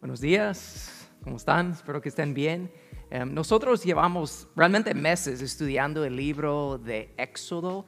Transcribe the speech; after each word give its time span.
Buenos 0.00 0.22
días, 0.22 1.10
¿cómo 1.22 1.36
están? 1.36 1.72
Espero 1.72 2.00
que 2.00 2.08
estén 2.08 2.32
bien. 2.32 2.72
Em, 3.10 3.34
nosotros 3.34 3.84
llevamos 3.84 4.48
realmente 4.56 4.94
meses 4.94 5.42
estudiando 5.42 6.06
el 6.06 6.16
libro 6.16 6.78
de 6.78 7.12
Éxodo 7.18 7.84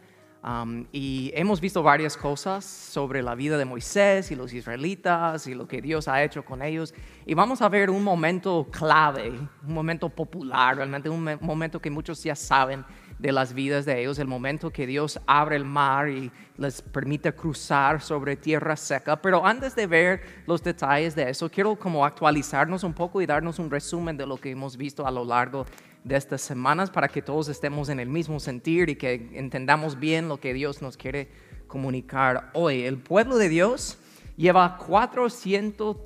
y 0.93 1.31
hemos 1.35 1.59
visto 1.59 1.83
varias 1.83 2.19
cosas 2.19 2.67
sobre 2.67 3.23
la 3.23 3.35
vida 3.35 3.57
de 3.57 3.65
Moisés 3.65 4.31
y 4.31 4.35
los 4.35 4.53
israelitas 4.53 5.47
y 5.47 5.55
lo 5.55 5.67
que 5.67 5.81
Dios 5.81 6.07
ha 6.07 6.23
hecho 6.23 6.45
con 6.45 6.61
ellos. 6.61 6.93
Y 7.25 7.33
vamos 7.33 7.63
a 7.63 7.71
ver 7.71 7.89
un 7.89 8.05
momento 8.05 8.69
clave, 8.71 9.31
un 9.31 9.73
momento 9.73 10.11
popular, 10.11 10.77
realmente 10.77 11.09
un 11.09 11.39
momento 11.41 11.81
que 11.81 11.89
muchos 11.89 12.23
ya 12.23 12.37
saben 12.37 12.85
de 13.23 13.31
las 13.31 13.55
vidas 13.55 13.85
de 13.85 14.01
ellos, 14.01 14.19
el 14.19 14.27
momento 14.27 14.73
que 14.73 14.85
Dios 14.85 15.21
abre 15.29 15.55
el 15.55 15.65
mar 15.65 16.09
y 16.09 16.33
les 16.57 16.83
permite 16.83 17.33
cruzar 17.33 18.03
sobre 18.03 18.35
tierra 18.35 18.77
seca. 18.77 19.23
Pero 19.23 19.47
antes 19.47 19.77
de 19.77 19.87
ver 19.87 20.23
los 20.45 20.61
detalles 20.61 21.15
de 21.15 21.31
eso, 21.31 21.49
quiero 21.49 21.77
como 21.77 22.05
actualizarnos 22.05 22.83
un 22.83 22.93
poco 22.93 23.23
y 23.23 23.27
darnos 23.27 23.61
un 23.61 23.71
resumen 23.71 24.17
de 24.17 24.27
lo 24.27 24.39
que 24.39 24.51
hemos 24.51 24.77
visto 24.77 25.07
a 25.07 25.11
lo 25.13 25.25
largo 25.25 25.65
de 26.03 26.17
estas 26.17 26.43
semanas 26.43 26.91
para 26.91 27.07
que 27.07 27.23
todos 27.23 27.49
estemos 27.49 27.91
en 27.91 28.01
el 28.01 28.09
mismo 28.09 28.41
sentir 28.41 28.89
y 28.89 28.97
que 28.97 29.31
entendamos 29.35 30.01
bien 30.01 30.29
lo 30.29 30.41
que 30.41 30.53
Dios 30.53 30.83
nos 30.83 30.97
quiere 30.97 31.29
comunicar 31.69 32.51
hoy. 32.55 32.83
El 32.83 32.99
pueblo 32.99 33.39
de 33.39 33.49
Dios 33.49 33.99
lleva 34.37 34.79
400, 34.79 35.97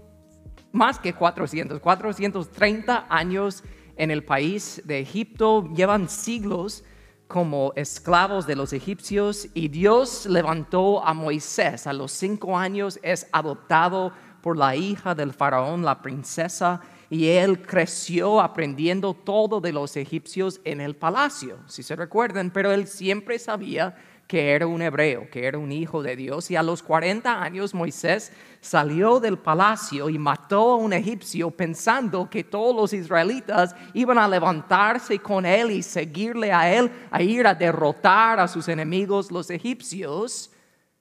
más 0.70 0.98
que 0.98 1.14
400, 1.14 1.80
430 1.80 3.06
años 3.08 3.64
en 3.96 4.10
el 4.10 4.22
país 4.22 4.82
de 4.84 5.00
Egipto, 5.00 5.72
llevan 5.74 6.10
siglos 6.10 6.84
como 7.28 7.72
esclavos 7.76 8.46
de 8.46 8.56
los 8.56 8.72
egipcios 8.72 9.48
y 9.54 9.68
Dios 9.68 10.26
levantó 10.26 11.04
a 11.04 11.12
Moisés. 11.14 11.86
A 11.86 11.92
los 11.92 12.12
cinco 12.12 12.56
años 12.56 13.00
es 13.02 13.26
adoptado 13.32 14.12
por 14.40 14.56
la 14.56 14.76
hija 14.76 15.14
del 15.14 15.32
faraón, 15.32 15.84
la 15.84 16.00
princesa, 16.00 16.80
y 17.10 17.28
él 17.28 17.62
creció 17.62 18.40
aprendiendo 18.40 19.14
todo 19.14 19.60
de 19.60 19.72
los 19.72 19.96
egipcios 19.96 20.60
en 20.64 20.80
el 20.80 20.94
palacio, 20.94 21.58
si 21.66 21.82
se 21.82 21.96
recuerdan, 21.96 22.50
pero 22.50 22.72
él 22.72 22.86
siempre 22.86 23.38
sabía 23.38 23.96
que 24.26 24.52
era 24.52 24.66
un 24.66 24.82
hebreo, 24.82 25.28
que 25.30 25.46
era 25.46 25.58
un 25.58 25.70
hijo 25.70 26.02
de 26.02 26.16
Dios. 26.16 26.50
Y 26.50 26.56
a 26.56 26.62
los 26.62 26.82
40 26.82 27.42
años 27.42 27.74
Moisés 27.74 28.32
salió 28.60 29.20
del 29.20 29.38
palacio 29.38 30.10
y 30.10 30.18
mató 30.18 30.72
a 30.72 30.76
un 30.76 30.92
egipcio 30.92 31.50
pensando 31.50 32.28
que 32.28 32.42
todos 32.42 32.74
los 32.74 32.92
israelitas 32.92 33.74
iban 33.94 34.18
a 34.18 34.28
levantarse 34.28 35.18
con 35.20 35.46
él 35.46 35.70
y 35.70 35.82
seguirle 35.82 36.52
a 36.52 36.72
él, 36.74 36.90
a 37.10 37.22
ir 37.22 37.46
a 37.46 37.54
derrotar 37.54 38.40
a 38.40 38.48
sus 38.48 38.68
enemigos 38.68 39.30
los 39.30 39.48
egipcios. 39.50 40.50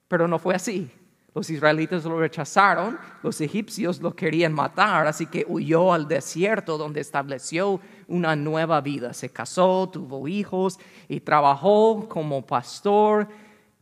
Pero 0.08 0.28
no 0.28 0.38
fue 0.38 0.54
así. 0.54 0.92
Los 1.36 1.50
israelitas 1.50 2.06
lo 2.06 2.18
rechazaron, 2.18 2.98
los 3.22 3.42
egipcios 3.42 4.02
lo 4.02 4.16
querían 4.16 4.54
matar, 4.54 5.06
así 5.06 5.26
que 5.26 5.46
huyó 5.46 5.92
al 5.92 6.08
desierto 6.08 6.78
donde 6.78 7.02
estableció 7.02 7.82
una 8.08 8.38
nueva 8.38 8.80
vida. 8.80 9.14
Se 9.14 9.28
casó, 9.28 9.90
tuvo 9.92 10.30
hijos 10.30 10.80
y 11.10 11.20
trabajó 11.20 12.08
como 12.08 12.46
pastor, 12.46 13.28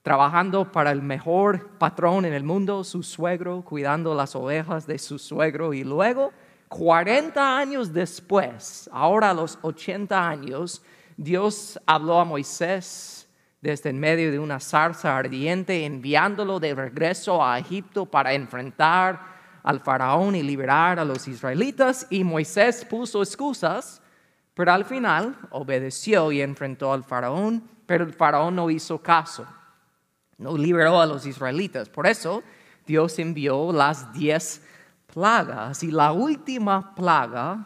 trabajando 0.02 0.72
para 0.72 0.92
el 0.92 1.04
mejor 1.04 1.70
patrón 1.78 2.26
en 2.26 2.34
el 2.34 2.44
mundo, 2.44 2.84
su 2.84 3.04
suegro, 3.04 3.62
cuidando 3.62 4.16
las 4.16 4.36
ovejas 4.36 4.88
de 4.88 4.98
su 4.98 5.20
suegro. 5.20 5.76
Y 5.76 5.84
luego, 5.84 6.31
40 6.70 7.59
años 7.59 7.94
después, 7.94 8.90
ahora 8.92 9.30
a 9.30 9.34
los 9.36 9.59
80 9.62 10.28
años, 10.28 10.81
Dios 11.18 11.80
habló 11.86 12.20
a 12.20 12.26
Moisés 12.26 13.22
desde 13.64 13.92
en 13.92 13.97
medio 13.97 14.30
de 14.30 14.39
una 14.39 14.59
zarza 14.59 15.17
ardiente, 15.17 15.86
enviándolo 15.86 16.59
de 16.59 16.75
regreso 16.75 17.42
a 17.42 17.58
Egipto 17.58 18.06
para 18.06 18.33
enfrentar 18.33 19.17
al 19.64 19.80
faraón 19.80 20.36
y 20.36 20.44
liberar 20.44 21.00
a 21.00 21.06
los 21.06 21.30
israelitas. 21.30 22.06
Y 22.09 22.25
Moisés 22.25 22.84
puso 22.84 23.23
excusas, 23.23 24.02
pero 24.53 24.73
al 24.73 24.84
final 24.84 25.38
obedeció 25.52 26.34
y 26.34 26.41
enfrentó 26.41 26.91
al 26.91 27.06
faraón, 27.06 27.63
pero 27.85 28.03
el 28.03 28.12
faraón 28.12 28.57
no 28.57 28.69
hizo 28.69 29.01
caso, 29.01 29.47
no 30.38 30.57
liberó 30.57 31.00
a 31.00 31.06
los 31.06 31.25
israelitas. 31.25 31.88
Por 31.88 32.06
eso 32.06 32.44
Dios 32.85 33.18
envió 33.18 33.72
las 33.72 34.12
diez 34.12 34.62
plagas 35.13 35.84
y 35.84 35.91
la 35.91 36.12
última 36.12 36.94
plaga 36.95 37.66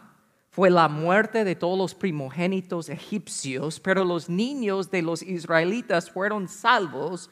fue 0.58 0.72
la 0.72 0.88
muerte 0.88 1.44
de 1.44 1.56
todos 1.56 1.78
los 1.78 1.94
primogénitos 1.94 2.90
egipcios, 2.90 3.80
pero 3.80 4.04
los 4.04 4.28
niños 4.28 4.90
de 4.90 5.04
los 5.04 5.22
israelitas 5.22 6.10
fueron 6.10 6.48
salvos 6.48 7.30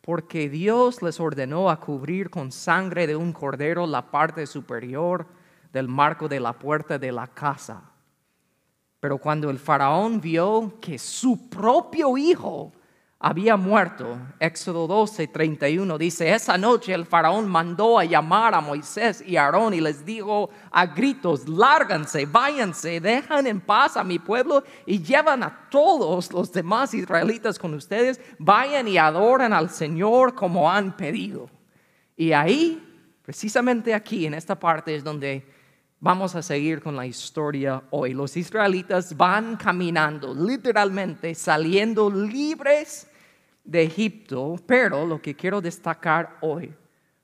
porque 0.00 0.48
Dios 0.48 1.02
les 1.02 1.20
ordenó 1.20 1.68
a 1.68 1.78
cubrir 1.78 2.30
con 2.30 2.50
sangre 2.50 3.06
de 3.06 3.14
un 3.14 3.34
cordero 3.34 3.86
la 3.86 4.10
parte 4.10 4.46
superior 4.46 5.26
del 5.70 5.86
marco 5.86 6.28
de 6.28 6.40
la 6.40 6.54
puerta 6.54 6.98
de 6.98 7.12
la 7.12 7.26
casa. 7.26 7.82
Pero 9.00 9.18
cuando 9.18 9.50
el 9.50 9.58
faraón 9.58 10.18
vio 10.18 10.78
que 10.80 10.98
su 10.98 11.50
propio 11.50 12.16
hijo 12.16 12.72
había 13.24 13.56
muerto. 13.56 14.18
Éxodo 14.40 14.88
12, 14.88 15.28
31 15.28 15.96
dice, 15.96 16.34
esa 16.34 16.58
noche 16.58 16.92
el 16.92 17.06
faraón 17.06 17.48
mandó 17.48 17.96
a 17.96 18.04
llamar 18.04 18.52
a 18.52 18.60
Moisés 18.60 19.22
y 19.24 19.36
Aarón 19.36 19.74
y 19.74 19.80
les 19.80 20.04
dijo 20.04 20.50
a 20.72 20.86
gritos, 20.86 21.48
lárganse, 21.48 22.26
váyanse, 22.26 23.00
dejan 23.00 23.46
en 23.46 23.60
paz 23.60 23.96
a 23.96 24.02
mi 24.02 24.18
pueblo 24.18 24.64
y 24.86 25.00
llevan 25.00 25.44
a 25.44 25.68
todos 25.70 26.32
los 26.32 26.50
demás 26.50 26.94
israelitas 26.94 27.60
con 27.60 27.74
ustedes, 27.74 28.20
vayan 28.40 28.88
y 28.88 28.98
adoren 28.98 29.52
al 29.52 29.70
Señor 29.70 30.34
como 30.34 30.68
han 30.68 30.96
pedido. 30.96 31.48
Y 32.16 32.32
ahí, 32.32 32.82
precisamente 33.24 33.94
aquí, 33.94 34.26
en 34.26 34.34
esta 34.34 34.58
parte 34.58 34.96
es 34.96 35.04
donde 35.04 35.46
vamos 36.00 36.34
a 36.34 36.42
seguir 36.42 36.82
con 36.82 36.96
la 36.96 37.06
historia 37.06 37.84
hoy. 37.90 38.14
Los 38.14 38.36
israelitas 38.36 39.16
van 39.16 39.56
caminando, 39.56 40.34
literalmente 40.34 41.36
saliendo 41.36 42.10
libres 42.10 43.06
de 43.64 43.82
Egipto, 43.82 44.56
pero 44.66 45.06
lo 45.06 45.20
que 45.20 45.34
quiero 45.34 45.60
destacar 45.60 46.38
hoy 46.40 46.72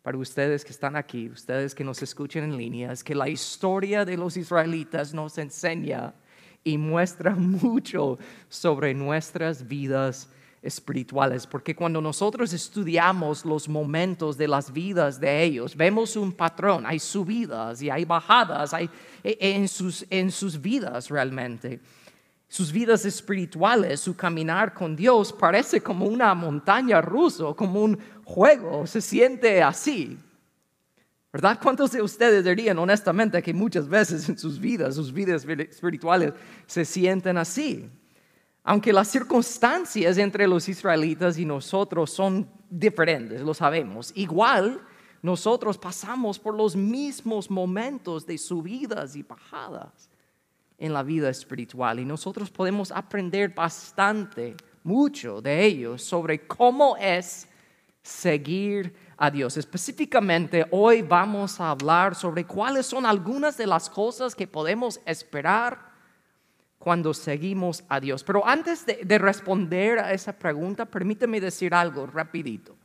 para 0.02 0.16
ustedes 0.16 0.64
que 0.64 0.70
están 0.72 0.96
aquí, 0.96 1.28
ustedes 1.28 1.74
que 1.74 1.84
nos 1.84 2.02
escuchen 2.02 2.44
en 2.44 2.56
línea, 2.56 2.92
es 2.92 3.04
que 3.04 3.14
la 3.14 3.28
historia 3.28 4.04
de 4.04 4.16
los 4.16 4.36
israelitas 4.36 5.12
nos 5.12 5.36
enseña 5.38 6.14
y 6.64 6.78
muestra 6.78 7.34
mucho 7.34 8.18
sobre 8.48 8.94
nuestras 8.94 9.66
vidas 9.66 10.30
espirituales, 10.62 11.46
porque 11.46 11.74
cuando 11.76 12.00
nosotros 12.00 12.52
estudiamos 12.52 13.44
los 13.44 13.68
momentos 13.68 14.36
de 14.36 14.48
las 14.48 14.72
vidas 14.72 15.20
de 15.20 15.42
ellos, 15.42 15.76
vemos 15.76 16.16
un 16.16 16.32
patrón, 16.32 16.84
hay 16.84 16.98
subidas 16.98 17.80
y 17.80 17.90
hay 17.90 18.04
bajadas 18.04 18.74
hay, 18.74 18.90
en, 19.22 19.68
sus, 19.68 20.04
en 20.10 20.32
sus 20.32 20.60
vidas 20.60 21.10
realmente 21.10 21.80
sus 22.48 22.72
vidas 22.72 23.04
espirituales, 23.04 24.00
su 24.00 24.16
caminar 24.16 24.72
con 24.72 24.96
Dios 24.96 25.32
parece 25.34 25.82
como 25.82 26.06
una 26.06 26.34
montaña 26.34 27.00
rusa, 27.02 27.52
como 27.54 27.84
un 27.84 27.98
juego, 28.24 28.86
se 28.86 29.02
siente 29.02 29.62
así. 29.62 30.18
¿Verdad? 31.30 31.58
¿Cuántos 31.62 31.92
de 31.92 32.00
ustedes 32.00 32.42
dirían 32.42 32.78
honestamente 32.78 33.42
que 33.42 33.52
muchas 33.52 33.86
veces 33.86 34.26
en 34.30 34.38
sus 34.38 34.58
vidas, 34.58 34.94
sus 34.94 35.12
vidas 35.12 35.44
espirituales, 35.44 36.32
se 36.66 36.86
sienten 36.86 37.36
así? 37.36 37.86
Aunque 38.64 38.94
las 38.94 39.08
circunstancias 39.08 40.16
entre 40.16 40.48
los 40.48 40.70
israelitas 40.70 41.38
y 41.38 41.44
nosotros 41.44 42.10
son 42.10 42.50
diferentes, 42.70 43.42
lo 43.42 43.52
sabemos. 43.52 44.10
Igual, 44.14 44.80
nosotros 45.20 45.76
pasamos 45.76 46.38
por 46.38 46.54
los 46.54 46.74
mismos 46.74 47.50
momentos 47.50 48.24
de 48.24 48.38
subidas 48.38 49.14
y 49.16 49.22
bajadas 49.22 50.08
en 50.78 50.92
la 50.92 51.02
vida 51.02 51.28
espiritual 51.28 51.98
y 51.98 52.04
nosotros 52.04 52.50
podemos 52.50 52.92
aprender 52.92 53.52
bastante, 53.54 54.54
mucho 54.84 55.42
de 55.42 55.64
ellos 55.64 56.02
sobre 56.02 56.46
cómo 56.46 56.96
es 56.96 57.48
seguir 58.00 58.94
a 59.16 59.30
Dios. 59.30 59.56
Específicamente 59.56 60.66
hoy 60.70 61.02
vamos 61.02 61.60
a 61.60 61.70
hablar 61.70 62.14
sobre 62.14 62.44
cuáles 62.44 62.86
son 62.86 63.04
algunas 63.04 63.56
de 63.56 63.66
las 63.66 63.90
cosas 63.90 64.34
que 64.34 64.46
podemos 64.46 65.00
esperar 65.04 65.88
cuando 66.78 67.12
seguimos 67.12 67.82
a 67.88 67.98
Dios. 67.98 68.22
Pero 68.22 68.46
antes 68.46 68.86
de, 68.86 69.00
de 69.04 69.18
responder 69.18 69.98
a 69.98 70.12
esa 70.12 70.32
pregunta, 70.32 70.86
permíteme 70.86 71.40
decir 71.40 71.74
algo 71.74 72.06
rapidito 72.06 72.76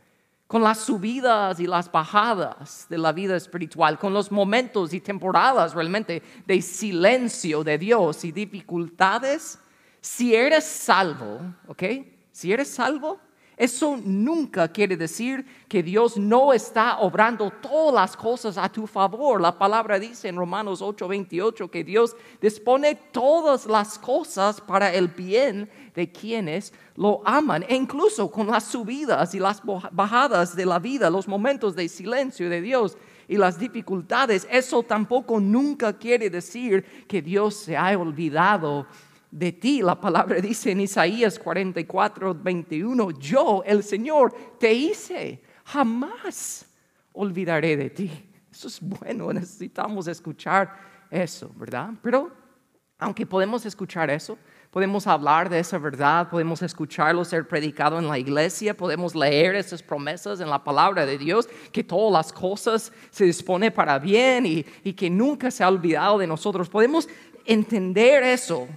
con 0.54 0.62
las 0.62 0.82
subidas 0.82 1.60
y 1.60 1.66
las 1.66 1.92
bajadas 1.92 2.86
de 2.88 3.00
la 3.00 3.12
vida 3.12 3.36
espiritual, 3.36 3.98
con 3.98 4.14
los 4.14 4.32
momentos 4.32 4.94
y 4.94 5.00
temporadas 5.00 5.74
realmente 5.74 6.22
de 6.46 6.62
silencio 6.62 7.64
de 7.64 7.80
Dios 7.80 8.24
y 8.24 8.32
dificultades, 8.32 9.58
si 10.00 10.36
eres 10.36 10.64
salvo, 10.64 11.40
¿ok? 11.66 11.84
Si 12.32 12.54
eres 12.54 12.68
salvo, 12.68 13.20
eso 13.64 13.98
nunca 14.04 14.68
quiere 14.68 14.98
decir 14.98 15.46
que 15.70 15.82
Dios 15.82 16.18
no 16.18 16.52
está 16.52 17.00
obrando 17.00 17.50
todas 17.50 17.94
las 17.94 18.18
cosas 18.18 18.58
a 18.58 18.68
tu 18.68 18.86
favor. 18.86 19.40
La 19.40 19.58
palabra 19.58 19.98
dice 19.98 20.28
en 20.28 20.36
Romanos 20.36 20.82
8:28 20.82 21.72
que 21.72 21.82
Dios 21.82 22.14
dispone 22.42 22.96
todas 23.14 23.66
las 23.66 23.98
cosas 23.98 24.60
para 24.60 24.94
el 24.94 25.08
bien 25.08 25.70
de 25.96 26.12
quienes 26.12 26.74
lo 26.98 27.22
aman. 27.24 27.64
E 27.70 27.76
incluso 27.76 28.30
con 28.30 28.48
las 28.48 28.66
subidas 28.66 29.34
y 29.34 29.40
las 29.40 29.62
bajadas 29.94 30.58
de 30.58 30.66
la 30.66 30.80
vida, 30.80 31.10
los 31.10 31.26
momentos 31.26 31.74
de 31.74 31.88
silencio 31.88 32.50
de 32.50 32.60
Dios, 32.60 32.98
y 33.30 33.38
las 33.38 33.58
dificultades, 33.58 34.46
eso 34.52 34.84
tampoco 34.84 35.40
nunca 35.40 35.94
quiere 35.94 36.30
decir 36.30 36.84
que 37.08 37.22
Dios 37.22 37.56
se 37.56 37.78
ha 37.78 37.98
olvidado 37.98 38.86
de 39.34 39.52
ti. 39.52 39.82
La 39.82 40.00
palabra 40.00 40.40
dice 40.40 40.72
en 40.72 40.82
Isaías 40.82 41.40
44, 41.40 42.36
21, 42.36 43.12
yo, 43.20 43.64
el 43.66 43.84
Señor, 43.84 44.34
te 44.60 44.72
hice, 44.72 45.42
jamás 45.66 46.66
olvidaré 47.14 47.76
de 47.76 47.90
ti. 47.90 48.12
Eso 48.52 48.68
es 48.68 48.80
bueno, 48.80 49.34
necesitamos 49.34 50.08
escuchar 50.08 50.72
eso, 51.10 51.52
¿verdad? 51.56 51.90
Pero 52.04 52.32
aunque 53.00 53.26
podemos 53.26 53.66
escuchar 53.66 54.12
eso, 54.12 54.38
podemos 54.70 55.08
hablar 55.08 55.50
de 55.50 55.60
esa 55.60 55.80
verdad, 55.80 56.30
podemos 56.30 56.62
escucharlo 56.62 57.26
ser 57.26 57.48
predicado 57.48 57.98
en 57.98 58.08
la 58.08 58.20
iglesia, 58.20 58.78
podemos 58.78 59.16
leer 59.16 59.56
esas 59.56 59.82
promesas 59.82 60.40
en 60.40 60.50
la 60.50 60.64
palabra 60.64 61.08
de 61.08 61.18
Dios, 61.18 61.50
que 61.72 61.84
todas 61.84 62.14
las 62.14 62.32
cosas 62.32 62.94
se 63.10 63.26
dispone 63.26 63.72
para 63.72 63.98
bien 63.98 64.46
y, 64.46 64.66
y 64.84 64.94
que 64.94 65.10
nunca 65.10 65.50
se 65.50 65.64
ha 65.64 65.70
olvidado 65.70 66.20
de 66.20 66.28
nosotros. 66.28 66.70
Podemos 66.70 67.10
entender 67.46 68.24
eso 68.24 68.68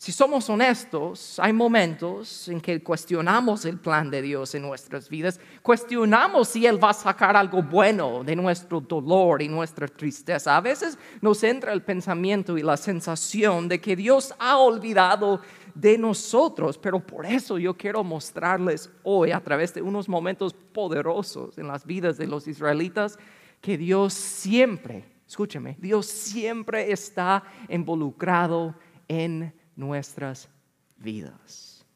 si 0.00 0.12
somos 0.12 0.48
honestos, 0.48 1.40
hay 1.40 1.52
momentos 1.52 2.46
en 2.46 2.60
que 2.60 2.80
cuestionamos 2.80 3.64
el 3.64 3.80
plan 3.80 4.08
de 4.08 4.22
Dios 4.22 4.54
en 4.54 4.62
nuestras 4.62 5.08
vidas, 5.08 5.40
cuestionamos 5.60 6.46
si 6.46 6.66
Él 6.66 6.82
va 6.82 6.90
a 6.90 6.94
sacar 6.94 7.36
algo 7.36 7.64
bueno 7.64 8.22
de 8.22 8.36
nuestro 8.36 8.80
dolor 8.80 9.42
y 9.42 9.48
nuestra 9.48 9.88
tristeza. 9.88 10.56
A 10.56 10.60
veces 10.60 10.96
nos 11.20 11.42
entra 11.42 11.72
el 11.72 11.82
pensamiento 11.82 12.56
y 12.56 12.62
la 12.62 12.76
sensación 12.76 13.66
de 13.66 13.80
que 13.80 13.96
Dios 13.96 14.32
ha 14.38 14.58
olvidado 14.58 15.40
de 15.74 15.98
nosotros, 15.98 16.78
pero 16.78 17.00
por 17.04 17.26
eso 17.26 17.58
yo 17.58 17.76
quiero 17.76 18.04
mostrarles 18.04 18.92
hoy 19.02 19.32
a 19.32 19.40
través 19.40 19.74
de 19.74 19.82
unos 19.82 20.08
momentos 20.08 20.54
poderosos 20.54 21.58
en 21.58 21.66
las 21.66 21.84
vidas 21.84 22.16
de 22.16 22.28
los 22.28 22.46
israelitas 22.46 23.18
que 23.60 23.76
Dios 23.76 24.14
siempre, 24.14 25.04
escúcheme, 25.26 25.76
Dios 25.80 26.06
siempre 26.06 26.92
está 26.92 27.42
involucrado 27.68 28.76
en 29.08 29.57
nuestras 29.78 30.48
vidas. 30.96 31.86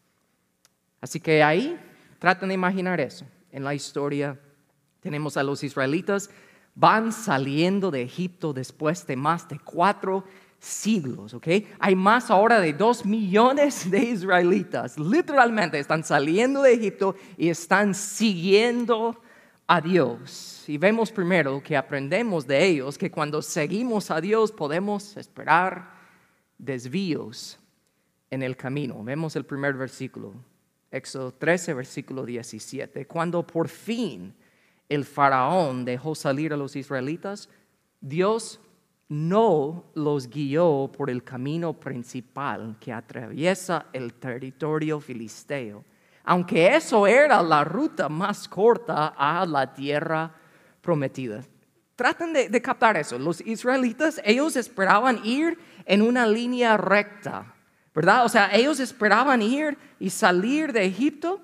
Así 1.01 1.19
que 1.19 1.43
ahí 1.43 1.79
traten 2.21 2.49
de 2.49 2.55
imaginar 2.55 3.01
eso. 3.01 3.27
En 3.51 3.65
la 3.65 3.75
historia 3.75 4.39
tenemos 5.01 5.37
a 5.37 5.43
los 5.43 5.65
israelitas, 5.65 6.31
van 6.77 7.13
saliendo 7.13 7.91
de 7.91 8.03
Egipto 8.03 8.53
después 8.53 9.05
de 9.07 9.17
más 9.17 9.49
de 9.49 9.59
cuatro 9.59 10.25
siglos, 10.61 11.35
¿ok? 11.35 11.49
Hay 11.81 11.97
más 11.97 12.31
ahora 12.31 12.61
de 12.61 12.73
dos 12.73 13.05
millones 13.05 13.91
de 13.91 13.99
israelitas. 13.99 14.97
Literalmente 14.97 15.81
están 15.81 16.05
saliendo 16.05 16.63
de 16.63 16.75
Egipto 16.75 17.17
y 17.37 17.49
están 17.49 17.97
siguiendo 17.97 19.21
a 19.67 19.81
Dios. 19.81 20.65
Y 20.69 20.79
vemos 20.79 21.11
primero 21.11 21.61
que 21.61 21.77
aprendemos 21.77 22.47
de 22.47 22.65
ellos 22.65 22.97
que 22.97 23.11
cuando 23.11 23.43
seguimos 23.43 24.13
a 24.13 24.21
Dios 24.21 24.53
podemos 24.53 25.17
esperar 25.17 25.91
desvíos 26.59 27.59
en 28.33 28.43
el 28.43 28.57
camino. 28.57 29.05
Vemos 29.05 29.37
el 29.37 29.45
primer 29.45 29.75
versículo, 29.75 30.33
Éxodo 30.91 31.33
13, 31.33 31.75
versículo 31.75 32.25
17. 32.25 33.07
Cuando 33.07 33.47
por 33.47 33.69
fin 33.69 34.33
el 34.89 35.05
faraón 35.05 35.85
dejó 35.85 36.15
salir 36.15 36.55
a 36.55 36.57
los 36.57 36.75
israelitas, 36.75 37.51
Dios 38.01 38.59
no 39.11 39.85
los 39.95 40.31
guió 40.31 40.91
por 40.97 41.11
el 41.11 41.23
camino 41.23 41.75
principal 41.75 42.79
que 42.81 42.91
atraviesa 42.91 43.89
el 43.93 44.15
territorio 44.15 44.99
filisteo, 44.99 45.85
aunque 46.25 46.75
eso 46.75 47.07
era 47.07 47.43
la 47.43 47.65
ruta 47.65 48.09
más 48.09 48.49
corta 48.49 49.09
a 49.09 49.45
la 49.45 49.75
tierra 49.75 50.35
prometida. 50.81 51.43
Traten 51.97 52.33
de, 52.33 52.49
de 52.49 52.63
captar 52.63 52.97
eso. 52.97 53.19
Los 53.19 53.43
israelitas, 53.43 54.23
ellos 54.25 54.57
esperaban 54.57 55.21
ir 55.23 55.59
en 55.85 56.01
una 56.01 56.27
línea 56.27 56.79
recta 56.79 57.57
¿verdad? 57.95 58.25
O 58.25 58.29
sea, 58.29 58.51
ellos 58.55 58.81
esperaban 58.81 59.43
ir 59.43 59.77
y 59.99 60.11
salir 60.11 60.73
de 60.73 60.85
Egipto 60.85 61.41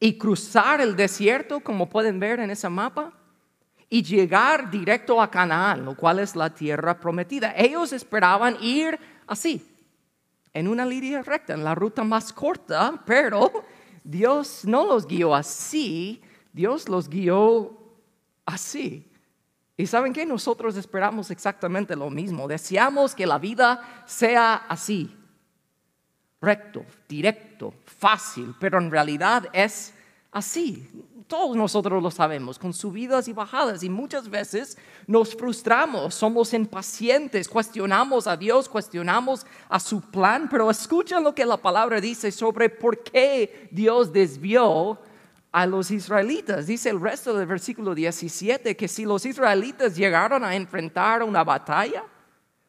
y 0.00 0.18
cruzar 0.18 0.80
el 0.80 0.96
desierto, 0.96 1.60
como 1.60 1.88
pueden 1.88 2.20
ver 2.20 2.40
en 2.40 2.50
ese 2.50 2.68
mapa, 2.68 3.12
y 3.88 4.02
llegar 4.02 4.70
directo 4.70 5.22
a 5.22 5.30
Canaán, 5.30 5.84
lo 5.84 5.96
cual 5.96 6.18
es 6.18 6.34
la 6.34 6.50
tierra 6.50 6.98
prometida. 6.98 7.54
Ellos 7.56 7.92
esperaban 7.92 8.56
ir 8.60 8.98
así, 9.26 9.64
en 10.52 10.68
una 10.68 10.84
línea 10.84 11.22
recta, 11.22 11.54
en 11.54 11.64
la 11.64 11.74
ruta 11.74 12.02
más 12.04 12.32
corta, 12.32 13.02
pero 13.06 13.50
Dios 14.02 14.64
no 14.64 14.84
los 14.84 15.06
guió 15.06 15.34
así, 15.34 16.20
Dios 16.52 16.88
los 16.88 17.08
guió 17.08 17.78
así. 18.44 19.10
Y 19.76 19.86
saben 19.86 20.12
que 20.12 20.24
nosotros 20.24 20.76
esperamos 20.76 21.30
exactamente 21.30 21.96
lo 21.96 22.08
mismo. 22.08 22.46
Deseamos 22.46 23.14
que 23.14 23.26
la 23.26 23.38
vida 23.38 24.04
sea 24.06 24.54
así, 24.68 25.12
recto, 26.40 26.84
directo, 27.08 27.74
fácil, 27.84 28.54
pero 28.60 28.78
en 28.78 28.90
realidad 28.90 29.48
es 29.52 29.92
así. 30.30 30.88
Todos 31.26 31.56
nosotros 31.56 32.00
lo 32.02 32.10
sabemos, 32.10 32.58
con 32.58 32.72
subidas 32.72 33.26
y 33.26 33.32
bajadas, 33.32 33.82
y 33.82 33.88
muchas 33.88 34.28
veces 34.28 34.78
nos 35.06 35.34
frustramos, 35.34 36.14
somos 36.14 36.52
impacientes, 36.52 37.48
cuestionamos 37.48 38.26
a 38.26 38.36
Dios, 38.36 38.68
cuestionamos 38.68 39.44
a 39.68 39.80
su 39.80 40.02
plan, 40.02 40.48
pero 40.48 40.70
escuchen 40.70 41.24
lo 41.24 41.34
que 41.34 41.46
la 41.46 41.56
palabra 41.56 42.00
dice 42.00 42.30
sobre 42.30 42.68
por 42.68 43.02
qué 43.02 43.68
Dios 43.72 44.12
desvió 44.12 45.00
a 45.54 45.66
los 45.66 45.92
israelitas. 45.92 46.66
Dice 46.66 46.90
el 46.90 47.00
resto 47.00 47.32
del 47.38 47.46
versículo 47.46 47.94
17 47.94 48.76
que 48.76 48.88
si 48.88 49.04
los 49.04 49.24
israelitas 49.24 49.94
llegaron 49.94 50.42
a 50.42 50.56
enfrentar 50.56 51.22
una 51.22 51.44
batalla, 51.44 52.02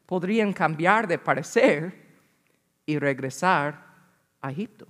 podrían 0.06 0.54
cambiar 0.54 1.08
de 1.08 1.18
parecer 1.18 1.96
y 2.86 3.00
regresar 3.00 3.84
a 4.40 4.52
Egipto. 4.52 4.86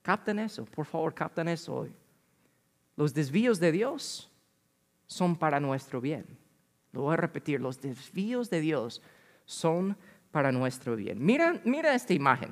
Capten 0.00 0.38
eso, 0.38 0.64
por 0.64 0.86
favor, 0.86 1.12
capten 1.12 1.48
eso 1.48 1.74
hoy. 1.74 1.92
Los 2.96 3.12
desvíos 3.12 3.60
de 3.60 3.70
Dios 3.70 4.30
son 5.06 5.36
para 5.36 5.60
nuestro 5.60 6.00
bien. 6.00 6.24
Lo 6.90 7.02
voy 7.02 7.12
a 7.12 7.18
repetir, 7.18 7.60
los 7.60 7.82
desvíos 7.82 8.48
de 8.48 8.60
Dios 8.60 9.02
son 9.44 9.94
para 10.30 10.52
nuestro 10.52 10.96
bien. 10.96 11.22
Mira, 11.22 11.60
mira 11.64 11.94
esta 11.94 12.14
imagen. 12.14 12.50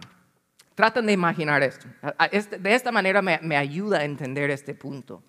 Traten 0.74 1.06
de 1.06 1.12
imaginar 1.12 1.62
esto. 1.62 1.86
Este, 2.30 2.58
de 2.58 2.74
esta 2.74 2.90
manera 2.90 3.20
me, 3.20 3.56
ayuda 3.56 3.98
a 3.98 4.04
entender 4.04 4.50
este 4.50 4.74
punto. 4.74 5.22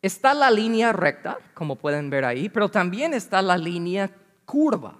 Está 0.00 0.34
la 0.34 0.50
línea 0.50 0.92
recta, 0.92 1.38
como 1.54 1.76
pueden 1.76 2.10
ver 2.10 2.24
ahí, 2.24 2.48
pero 2.48 2.70
también 2.70 3.14
está 3.14 3.42
la 3.42 3.56
línea 3.56 4.10
curva. 4.44 4.98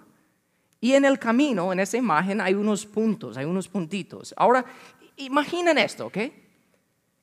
Y 0.79 0.93
en 0.93 1.05
el 1.05 1.17
camino, 1.17 1.71
en 1.73 1.79
esa 1.79 1.97
imagen, 1.97 2.41
hay 2.41 2.53
unos 2.53 2.85
puntos, 2.85 3.37
hay 3.37 3.45
unos 3.45 3.67
puntitos. 3.67 4.33
Ahora, 4.37 4.65
imaginen 5.17 5.77
esto, 5.77 6.07
¿ok? 6.07 6.17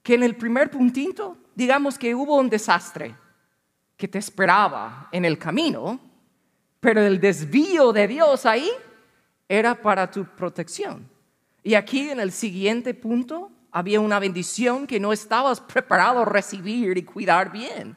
Que 0.02 0.14
en 0.14 0.22
el 0.22 0.36
primer 0.36 0.70
puntito, 0.70 1.36
digamos 1.54 1.98
que 1.98 2.14
hubo 2.14 2.36
un 2.36 2.50
desastre 2.50 3.14
que 3.96 4.08
te 4.08 4.18
esperaba 4.18 5.08
en 5.12 5.24
el 5.24 5.38
camino, 5.38 6.00
pero 6.80 7.00
el 7.00 7.20
desvío 7.20 7.92
de 7.92 8.08
Dios 8.08 8.44
ahí 8.46 8.68
era 9.48 9.80
para 9.80 10.10
tu 10.10 10.24
protección. 10.24 11.11
Y 11.62 11.74
aquí 11.74 12.10
en 12.10 12.20
el 12.20 12.32
siguiente 12.32 12.94
punto 12.94 13.50
había 13.70 14.00
una 14.00 14.18
bendición 14.18 14.86
que 14.86 15.00
no 15.00 15.12
estabas 15.12 15.60
preparado 15.60 16.20
a 16.20 16.24
recibir 16.24 16.98
y 16.98 17.04
cuidar 17.04 17.52
bien. 17.52 17.96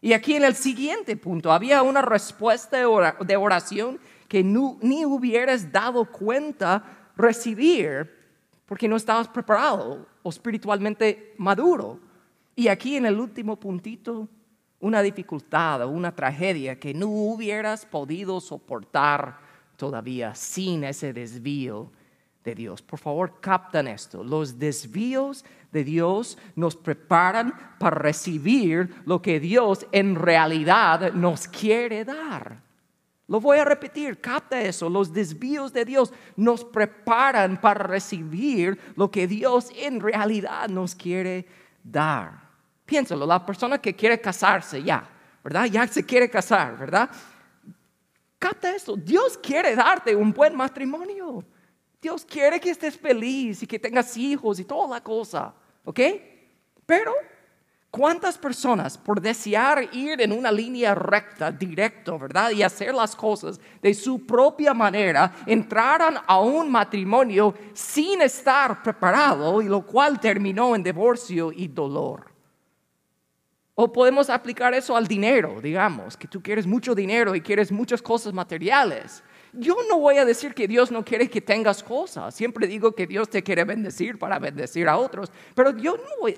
Y 0.00 0.12
aquí 0.14 0.34
en 0.34 0.44
el 0.44 0.54
siguiente 0.54 1.16
punto 1.16 1.52
había 1.52 1.82
una 1.82 2.00
respuesta 2.00 2.78
de 2.78 3.36
oración 3.36 4.00
que 4.28 4.42
ni 4.42 5.04
hubieras 5.04 5.70
dado 5.70 6.10
cuenta 6.10 7.10
recibir 7.16 8.10
porque 8.64 8.88
no 8.88 8.96
estabas 8.96 9.28
preparado 9.28 10.06
o 10.22 10.30
espiritualmente 10.30 11.34
maduro. 11.36 12.00
Y 12.54 12.68
aquí 12.68 12.96
en 12.96 13.04
el 13.04 13.18
último 13.18 13.58
puntito, 13.58 14.28
una 14.78 15.02
dificultad 15.02 15.82
o 15.82 15.88
una 15.88 16.14
tragedia 16.14 16.78
que 16.78 16.94
no 16.94 17.08
hubieras 17.08 17.84
podido 17.84 18.40
soportar 18.40 19.38
todavía 19.76 20.34
sin 20.34 20.84
ese 20.84 21.12
desvío 21.12 21.90
de 22.44 22.54
Dios. 22.54 22.82
Por 22.82 22.98
favor, 22.98 23.40
captan 23.40 23.88
esto. 23.88 24.24
Los 24.24 24.58
desvíos 24.58 25.44
de 25.72 25.84
Dios 25.84 26.38
nos 26.56 26.76
preparan 26.76 27.54
para 27.78 27.96
recibir 27.96 28.94
lo 29.04 29.20
que 29.22 29.40
Dios 29.40 29.86
en 29.92 30.14
realidad 30.14 31.12
nos 31.12 31.46
quiere 31.46 32.04
dar. 32.04 32.62
Lo 33.28 33.40
voy 33.40 33.58
a 33.58 33.64
repetir, 33.64 34.20
capta 34.20 34.60
eso. 34.60 34.88
Los 34.88 35.12
desvíos 35.12 35.72
de 35.72 35.84
Dios 35.84 36.12
nos 36.34 36.64
preparan 36.64 37.60
para 37.60 37.84
recibir 37.84 38.76
lo 38.96 39.10
que 39.10 39.28
Dios 39.28 39.70
en 39.76 40.00
realidad 40.00 40.68
nos 40.68 40.96
quiere 40.96 41.46
dar. 41.84 42.50
Piénsalo, 42.84 43.24
la 43.24 43.46
persona 43.46 43.78
que 43.78 43.94
quiere 43.94 44.20
casarse 44.20 44.82
ya, 44.82 45.08
¿verdad? 45.44 45.66
Ya 45.66 45.86
se 45.86 46.04
quiere 46.04 46.28
casar, 46.28 46.76
¿verdad? 46.76 47.08
Capta 48.36 48.74
eso. 48.74 48.96
Dios 48.96 49.38
quiere 49.38 49.76
darte 49.76 50.16
un 50.16 50.32
buen 50.32 50.56
matrimonio. 50.56 51.44
Dios 52.00 52.24
quiere 52.24 52.58
que 52.58 52.70
estés 52.70 52.98
feliz 52.98 53.62
y 53.62 53.66
que 53.66 53.78
tengas 53.78 54.16
hijos 54.16 54.58
y 54.58 54.64
toda 54.64 54.88
la 54.88 55.02
cosa, 55.02 55.54
¿ok? 55.84 56.00
Pero 56.86 57.12
¿Cuántas 57.90 58.38
personas 58.38 58.96
por 58.96 59.20
desear 59.20 59.88
ir 59.92 60.20
en 60.20 60.30
una 60.30 60.52
línea 60.52 60.94
recta, 60.94 61.50
directo, 61.50 62.16
verdad? 62.20 62.52
Y 62.52 62.62
hacer 62.62 62.94
las 62.94 63.16
cosas 63.16 63.60
de 63.82 63.92
su 63.94 64.24
propia 64.24 64.72
manera, 64.72 65.32
entraron 65.44 66.14
a 66.24 66.38
un 66.38 66.70
matrimonio 66.70 67.52
sin 67.74 68.22
estar 68.22 68.80
preparado 68.80 69.60
y 69.60 69.64
lo 69.64 69.84
cual 69.84 70.20
terminó 70.20 70.76
en 70.76 70.84
divorcio 70.84 71.50
y 71.50 71.66
dolor? 71.66 72.30
O 73.74 73.92
podemos 73.92 74.30
aplicar 74.30 74.72
eso 74.72 74.96
al 74.96 75.08
dinero, 75.08 75.60
digamos, 75.60 76.16
que 76.16 76.28
tú 76.28 76.40
quieres 76.40 76.68
mucho 76.68 76.94
dinero 76.94 77.34
y 77.34 77.40
quieres 77.40 77.72
muchas 77.72 78.00
cosas 78.00 78.32
materiales. 78.32 79.24
Yo 79.52 79.76
no 79.88 79.98
voy 79.98 80.18
a 80.18 80.24
decir 80.24 80.54
que 80.54 80.68
Dios 80.68 80.90
no 80.90 81.04
quiere 81.04 81.28
que 81.28 81.40
tengas 81.40 81.82
cosas. 81.82 82.34
Siempre 82.34 82.66
digo 82.66 82.92
que 82.92 83.06
Dios 83.06 83.28
te 83.28 83.42
quiere 83.42 83.64
bendecir 83.64 84.18
para 84.18 84.38
bendecir 84.38 84.88
a 84.88 84.96
otros. 84.96 85.30
Pero 85.54 85.76
yo 85.76 85.96
no, 85.96 86.32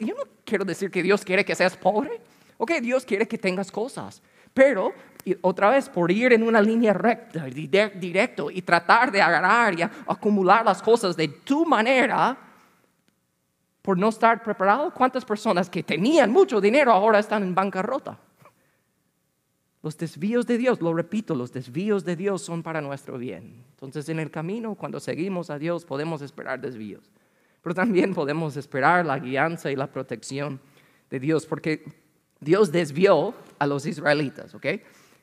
quiero 0.44 0.64
decir 0.64 0.90
que 0.90 1.02
Dios 1.02 1.24
quiere 1.24 1.44
que 1.44 1.54
seas 1.54 1.76
pobre. 1.76 2.20
Ok, 2.56 2.72
Dios 2.80 3.04
quiere 3.04 3.28
que 3.28 3.36
tengas 3.36 3.70
cosas. 3.70 4.22
Pero 4.54 4.92
otra 5.42 5.70
vez, 5.70 5.88
por 5.88 6.10
ir 6.10 6.32
en 6.32 6.42
una 6.42 6.60
línea 6.60 6.92
recta, 6.92 7.44
directo 7.44 8.50
y 8.50 8.62
tratar 8.62 9.12
de 9.12 9.20
agarrar 9.20 9.78
y 9.78 9.82
acumular 9.82 10.64
las 10.64 10.82
cosas 10.82 11.16
de 11.16 11.28
tu 11.28 11.66
manera, 11.66 12.36
por 13.82 13.98
no 13.98 14.08
estar 14.08 14.42
preparado, 14.42 14.92
¿cuántas 14.92 15.24
personas 15.24 15.68
que 15.68 15.82
tenían 15.82 16.30
mucho 16.30 16.60
dinero 16.60 16.92
ahora 16.92 17.18
están 17.18 17.42
en 17.42 17.54
bancarrota? 17.54 18.16
Los 19.82 19.96
desvíos 19.96 20.46
de 20.46 20.58
Dios, 20.58 20.80
lo 20.80 20.94
repito, 20.94 21.34
los 21.34 21.52
desvíos 21.52 22.04
de 22.04 22.14
Dios 22.14 22.42
son 22.42 22.62
para 22.62 22.80
nuestro 22.80 23.18
bien. 23.18 23.64
Entonces 23.72 24.08
en 24.08 24.20
el 24.20 24.30
camino, 24.30 24.76
cuando 24.76 25.00
seguimos 25.00 25.50
a 25.50 25.58
Dios, 25.58 25.84
podemos 25.84 26.22
esperar 26.22 26.60
desvíos. 26.60 27.10
Pero 27.62 27.74
también 27.74 28.14
podemos 28.14 28.56
esperar 28.56 29.04
la 29.04 29.18
guianza 29.18 29.72
y 29.72 29.76
la 29.76 29.88
protección 29.88 30.60
de 31.10 31.18
Dios, 31.18 31.46
porque 31.46 31.84
Dios 32.40 32.70
desvió 32.70 33.34
a 33.58 33.66
los 33.66 33.84
israelitas, 33.84 34.54
¿ok? 34.54 34.66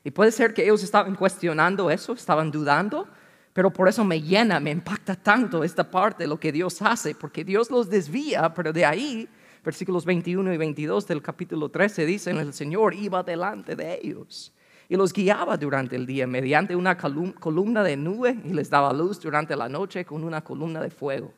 Y 0.04 0.10
puede 0.10 0.30
ser 0.30 0.52
que 0.52 0.64
ellos 0.64 0.82
estaban 0.82 1.14
cuestionando 1.14 1.90
eso, 1.90 2.12
estaban 2.12 2.50
dudando, 2.50 3.08
pero 3.52 3.70
por 3.70 3.88
eso 3.88 4.04
me 4.04 4.20
llena, 4.20 4.60
me 4.60 4.70
impacta 4.70 5.16
tanto 5.16 5.64
esta 5.64 5.90
parte 5.90 6.26
lo 6.26 6.38
que 6.38 6.52
Dios 6.52 6.80
hace, 6.82 7.14
porque 7.14 7.44
Dios 7.44 7.70
los 7.70 7.88
desvía, 7.88 8.52
pero 8.54 8.72
de 8.72 8.84
ahí 8.84 9.28
versículos 9.64 10.04
21 10.04 10.52
y 10.52 10.56
22 10.56 11.06
del 11.06 11.22
capítulo 11.22 11.68
13 11.68 12.06
dicen, 12.06 12.38
el 12.38 12.52
Señor 12.52 12.94
iba 12.94 13.22
delante 13.22 13.76
de 13.76 14.00
ellos 14.02 14.52
y 14.88 14.96
los 14.96 15.12
guiaba 15.12 15.56
durante 15.56 15.96
el 15.96 16.04
día 16.04 16.26
mediante 16.26 16.74
una 16.74 16.96
columna 16.96 17.84
de 17.84 17.96
nube 17.96 18.36
y 18.44 18.52
les 18.52 18.68
daba 18.68 18.92
luz 18.92 19.20
durante 19.20 19.54
la 19.54 19.68
noche 19.68 20.04
con 20.04 20.24
una 20.24 20.42
columna 20.42 20.80
de 20.80 20.90
fuego. 20.90 21.32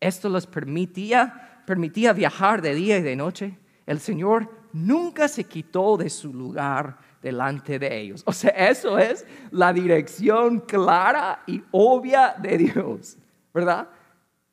Esto 0.00 0.28
les 0.28 0.46
permitía, 0.46 1.62
permitía 1.66 2.12
viajar 2.12 2.62
de 2.62 2.74
día 2.74 2.98
y 2.98 3.02
de 3.02 3.16
noche. 3.16 3.58
El 3.86 4.00
Señor 4.00 4.48
nunca 4.72 5.28
se 5.28 5.44
quitó 5.44 5.96
de 5.96 6.08
su 6.08 6.32
lugar 6.32 6.98
delante 7.22 7.78
de 7.78 8.00
ellos. 8.00 8.22
O 8.26 8.32
sea, 8.32 8.50
eso 8.50 8.98
es 8.98 9.26
la 9.50 9.72
dirección 9.72 10.60
clara 10.60 11.42
y 11.46 11.62
obvia 11.70 12.34
de 12.38 12.58
Dios, 12.58 13.16
¿verdad? 13.52 13.88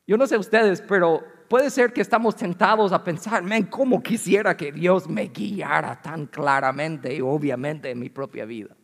Yo 0.06 0.16
no 0.16 0.26
sé 0.26 0.36
ustedes, 0.36 0.82
pero 0.82 1.22
puede 1.52 1.68
ser 1.68 1.92
que 1.92 2.00
estamos 2.00 2.34
tentados 2.34 2.92
a 2.92 3.04
pensar, 3.04 3.42
men, 3.42 3.64
¿cómo 3.64 4.02
quisiera 4.02 4.56
que 4.56 4.72
Dios 4.72 5.06
me 5.06 5.26
guiara 5.26 6.00
tan 6.00 6.24
claramente 6.24 7.14
y 7.14 7.20
obviamente 7.20 7.90
en 7.90 7.98
mi 7.98 8.08
propia 8.08 8.46
vida? 8.46 8.74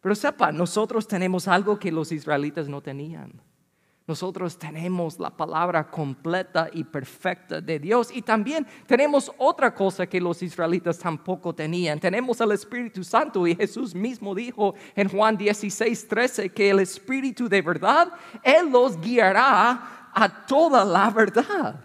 Pero 0.00 0.14
sepa, 0.14 0.50
nosotros 0.50 1.06
tenemos 1.06 1.46
algo 1.46 1.78
que 1.78 1.92
los 1.92 2.10
israelitas 2.10 2.66
no 2.66 2.80
tenían. 2.80 3.42
Nosotros 4.06 4.58
tenemos 4.58 5.18
la 5.18 5.36
palabra 5.36 5.90
completa 5.90 6.70
y 6.72 6.82
perfecta 6.82 7.60
de 7.60 7.78
Dios 7.78 8.08
y 8.10 8.22
también 8.22 8.66
tenemos 8.86 9.30
otra 9.36 9.74
cosa 9.74 10.06
que 10.06 10.18
los 10.18 10.42
israelitas 10.42 10.98
tampoco 10.98 11.54
tenían. 11.54 12.00
Tenemos 12.00 12.40
el 12.40 12.52
Espíritu 12.52 13.04
Santo 13.04 13.46
y 13.46 13.54
Jesús 13.54 13.94
mismo 13.94 14.34
dijo 14.34 14.74
en 14.96 15.10
Juan 15.10 15.36
16, 15.36 16.08
13 16.08 16.48
que 16.48 16.70
el 16.70 16.80
Espíritu 16.80 17.50
de 17.50 17.60
verdad, 17.60 18.10
Él 18.42 18.70
los 18.70 18.98
guiará 18.98 20.01
a 20.12 20.46
toda 20.46 20.84
la 20.84 21.10
verdad. 21.10 21.80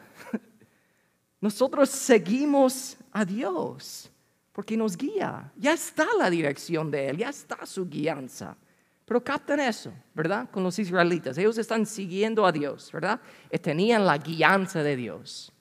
Nosotros 1.40 1.90
seguimos 1.90 2.98
a 3.12 3.24
Dios 3.24 4.12
porque 4.52 4.76
nos 4.76 4.98
guía. 4.98 5.52
Ya 5.56 5.74
está 5.74 6.08
la 6.18 6.30
dirección 6.30 6.90
de 6.90 7.10
Él, 7.10 7.18
ya 7.18 7.30
está 7.30 7.66
su 7.66 7.88
guianza. 7.88 8.58
Pero 9.06 9.24
captan 9.24 9.60
eso, 9.60 9.94
¿verdad? 10.14 10.50
Con 10.52 10.64
los 10.64 10.78
israelitas. 10.80 11.38
Ellos 11.38 11.58
están 11.58 11.86
siguiendo 11.86 12.46
a 12.46 12.52
Dios, 12.52 12.92
¿verdad? 12.92 13.22
Y 13.50 13.58
tenían 13.58 14.06
la 14.06 14.18
guianza 14.18 14.84
de 14.84 14.96
Dios. 14.96 15.54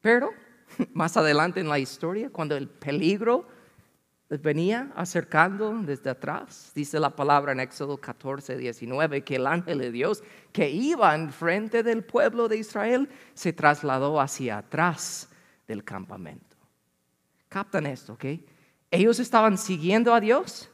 Pero 0.00 0.30
más 0.92 1.16
adelante 1.16 1.60
en 1.60 1.68
la 1.68 1.78
historia, 1.78 2.30
cuando 2.30 2.56
el 2.56 2.68
peligro 2.68 3.46
venía 4.42 4.92
acercando 4.96 5.72
desde 5.82 6.10
atrás. 6.10 6.72
Dice 6.74 7.00
la 7.00 7.10
palabra 7.10 7.52
en 7.52 7.60
Éxodo 7.60 7.96
14, 7.98 8.56
19, 8.56 9.22
que 9.22 9.36
el 9.36 9.46
ángel 9.46 9.78
de 9.78 9.90
Dios 9.90 10.22
que 10.52 10.70
iba 10.70 11.14
en 11.14 11.32
frente 11.32 11.82
del 11.82 12.04
pueblo 12.04 12.48
de 12.48 12.58
Israel 12.58 13.08
se 13.34 13.52
trasladó 13.52 14.20
hacia 14.20 14.58
atrás 14.58 15.28
del 15.66 15.84
campamento. 15.84 16.56
Captan 17.48 17.86
esto, 17.86 18.14
¿ok? 18.14 18.24
Ellos 18.90 19.18
estaban 19.18 19.58
siguiendo 19.58 20.14
a 20.14 20.20
Dios 20.20 20.70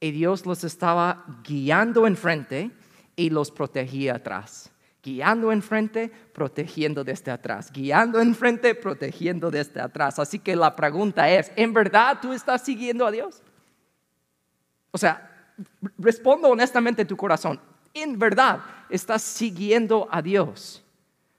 y 0.00 0.10
Dios 0.10 0.46
los 0.46 0.64
estaba 0.64 1.24
guiando 1.44 2.06
enfrente 2.06 2.70
y 3.16 3.30
los 3.30 3.50
protegía 3.50 4.16
atrás 4.16 4.72
guiando 5.02 5.52
enfrente, 5.52 6.10
protegiendo 6.32 7.04
desde 7.04 7.30
atrás, 7.30 7.70
guiando 7.72 8.20
enfrente, 8.20 8.74
protegiendo 8.74 9.50
desde 9.50 9.80
atrás. 9.80 10.18
Así 10.18 10.38
que 10.38 10.54
la 10.54 10.76
pregunta 10.76 11.28
es, 11.30 11.50
¿en 11.56 11.72
verdad 11.72 12.18
tú 12.20 12.32
estás 12.32 12.62
siguiendo 12.62 13.06
a 13.06 13.10
Dios? 13.10 13.42
O 14.90 14.98
sea, 14.98 15.54
respondo 15.98 16.48
honestamente 16.48 17.04
tu 17.04 17.16
corazón, 17.16 17.60
¿en 17.94 18.18
verdad 18.18 18.60
estás 18.88 19.22
siguiendo 19.22 20.08
a 20.10 20.20
Dios? 20.20 20.84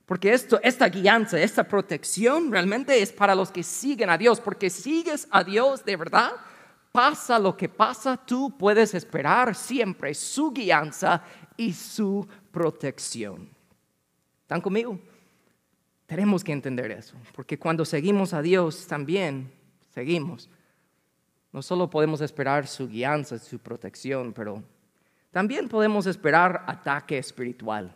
Porque 0.06 0.34
esto, 0.34 0.60
esta 0.62 0.90
guianza, 0.90 1.40
esta 1.40 1.64
protección 1.64 2.52
realmente 2.52 3.02
es 3.02 3.14
para 3.14 3.36
los 3.36 3.52
que 3.52 3.64
siguen 3.64 4.10
a 4.10 4.18
Dios, 4.18 4.42
porque 4.42 4.70
sigues 4.70 5.28
a 5.32 5.44
Dios 5.44 5.86
de 5.86 5.96
verdad, 5.96 6.32
pasa 6.92 7.40
lo 7.40 7.56
que 7.56 7.70
pasa, 7.70 8.18
tú 8.18 8.58
puedes 8.58 8.94
esperar 8.94 9.56
siempre 9.56 10.14
su 10.14 10.52
guianza 10.52 11.24
y 11.58 11.74
su 11.74 12.28
protección. 12.52 13.50
¿Están 14.42 14.62
conmigo? 14.62 15.00
Tenemos 16.06 16.44
que 16.44 16.52
entender 16.52 16.92
eso, 16.92 17.16
porque 17.34 17.58
cuando 17.58 17.86
seguimos 17.86 18.34
a 18.34 18.42
Dios 18.42 18.86
también 18.88 19.52
seguimos. 19.94 20.50
No 21.54 21.62
solo 21.62 21.90
podemos 21.90 22.22
esperar 22.22 22.68
su 22.68 22.88
guianza, 22.88 23.38
su 23.40 23.60
protección, 23.60 24.34
pero 24.34 24.64
también 25.32 25.70
podemos 25.70 26.06
esperar 26.08 26.64
ataque 26.68 27.18
espiritual. 27.18 27.96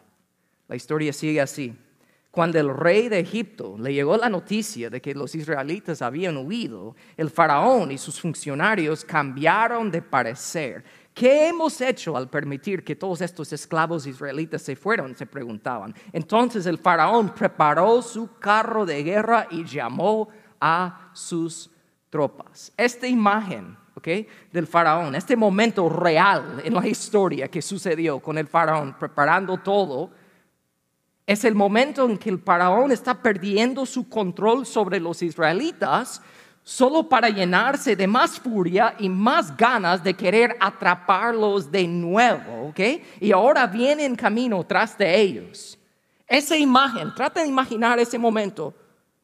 La 0.67 0.75
historia 0.75 1.12
sigue 1.13 1.41
así. 1.41 1.75
Cuando 2.31 2.59
el 2.59 2.69
rey 2.75 3.07
de 3.07 3.19
Egipto 3.19 3.77
le 3.77 3.93
llegó 3.93 4.17
la 4.17 4.27
noticia 4.27 4.89
de 4.89 5.01
que 5.01 5.15
los 5.15 5.35
israelitas 5.35 6.01
habían 6.01 6.35
huido, 6.38 6.95
el 7.15 7.29
faraón 7.29 7.91
y 7.91 7.97
sus 7.97 8.19
funcionarios 8.19 9.05
cambiaron 9.05 9.89
de 9.89 10.01
parecer 10.01 10.83
¿Qué 11.15 11.48
hemos 11.48 11.79
hecho 11.79 12.17
al 12.17 12.27
permitir 12.27 12.84
que 12.84 12.93
todos 12.93 13.22
estos 13.22 13.53
esclavos 13.53 14.05
israelitas 14.05 14.62
se 14.62 14.75
fueron? 14.75 15.15
Se 15.15 15.25
preguntaban. 15.25 15.95
Entonces 16.12 16.65
el 16.65 16.77
faraón 16.77 17.34
preparó 17.34 18.01
su 18.01 18.38
carro 18.38 18.86
de 18.86 19.01
guerra 19.01 19.48
y 19.50 19.63
llamó 19.63 20.27
a 20.60 21.12
sus 21.13 21.72
tropas. 22.10 22.74
Esta 22.75 23.07
imagen 23.07 23.77
¿okay? 23.95 24.27
del 24.51 24.67
faraón, 24.67 25.15
este 25.15 25.38
momento 25.38 25.88
real 25.88 26.62
en 26.65 26.74
la 26.74 26.86
historia 26.86 27.48
que 27.48 27.62
sucedió 27.62 28.19
con 28.19 28.38
el 28.38 28.48
faraón 28.48 28.98
preparando 29.00 29.55
todo, 29.55 30.12
es 31.25 31.45
el 31.45 31.55
momento 31.55 32.03
en 32.10 32.17
que 32.17 32.29
el 32.29 32.39
faraón 32.39 32.91
está 32.91 33.22
perdiendo 33.22 33.86
su 33.86 34.10
control 34.10 34.65
sobre 34.65 35.00
los 35.00 35.22
israelitas 35.22 36.22
solo 36.65 37.07
para 37.07 37.29
llenarse 37.29 37.95
de 37.95 38.07
más 38.07 38.39
furia 38.39 38.95
y 38.98 39.07
más 39.07 39.55
ganas 39.55 40.03
de 40.03 40.15
querer 40.15 40.57
atraparlos 40.60 41.72
de 41.72 41.88
nuevo, 41.88 42.69
¿ok? 42.69 42.79
Y 43.22 43.31
ahora 43.31 43.67
viene 43.67 44.03
en 44.03 44.15
camino 44.15 44.63
tras 44.63 44.98
de 44.98 45.22
ellos. 45.22 45.77
Esa 46.25 46.57
imagen, 46.57 47.13
trata 47.13 47.43
de 47.43 47.48
imaginar 47.48 48.00
ese 48.00 48.17
momento. 48.17 48.74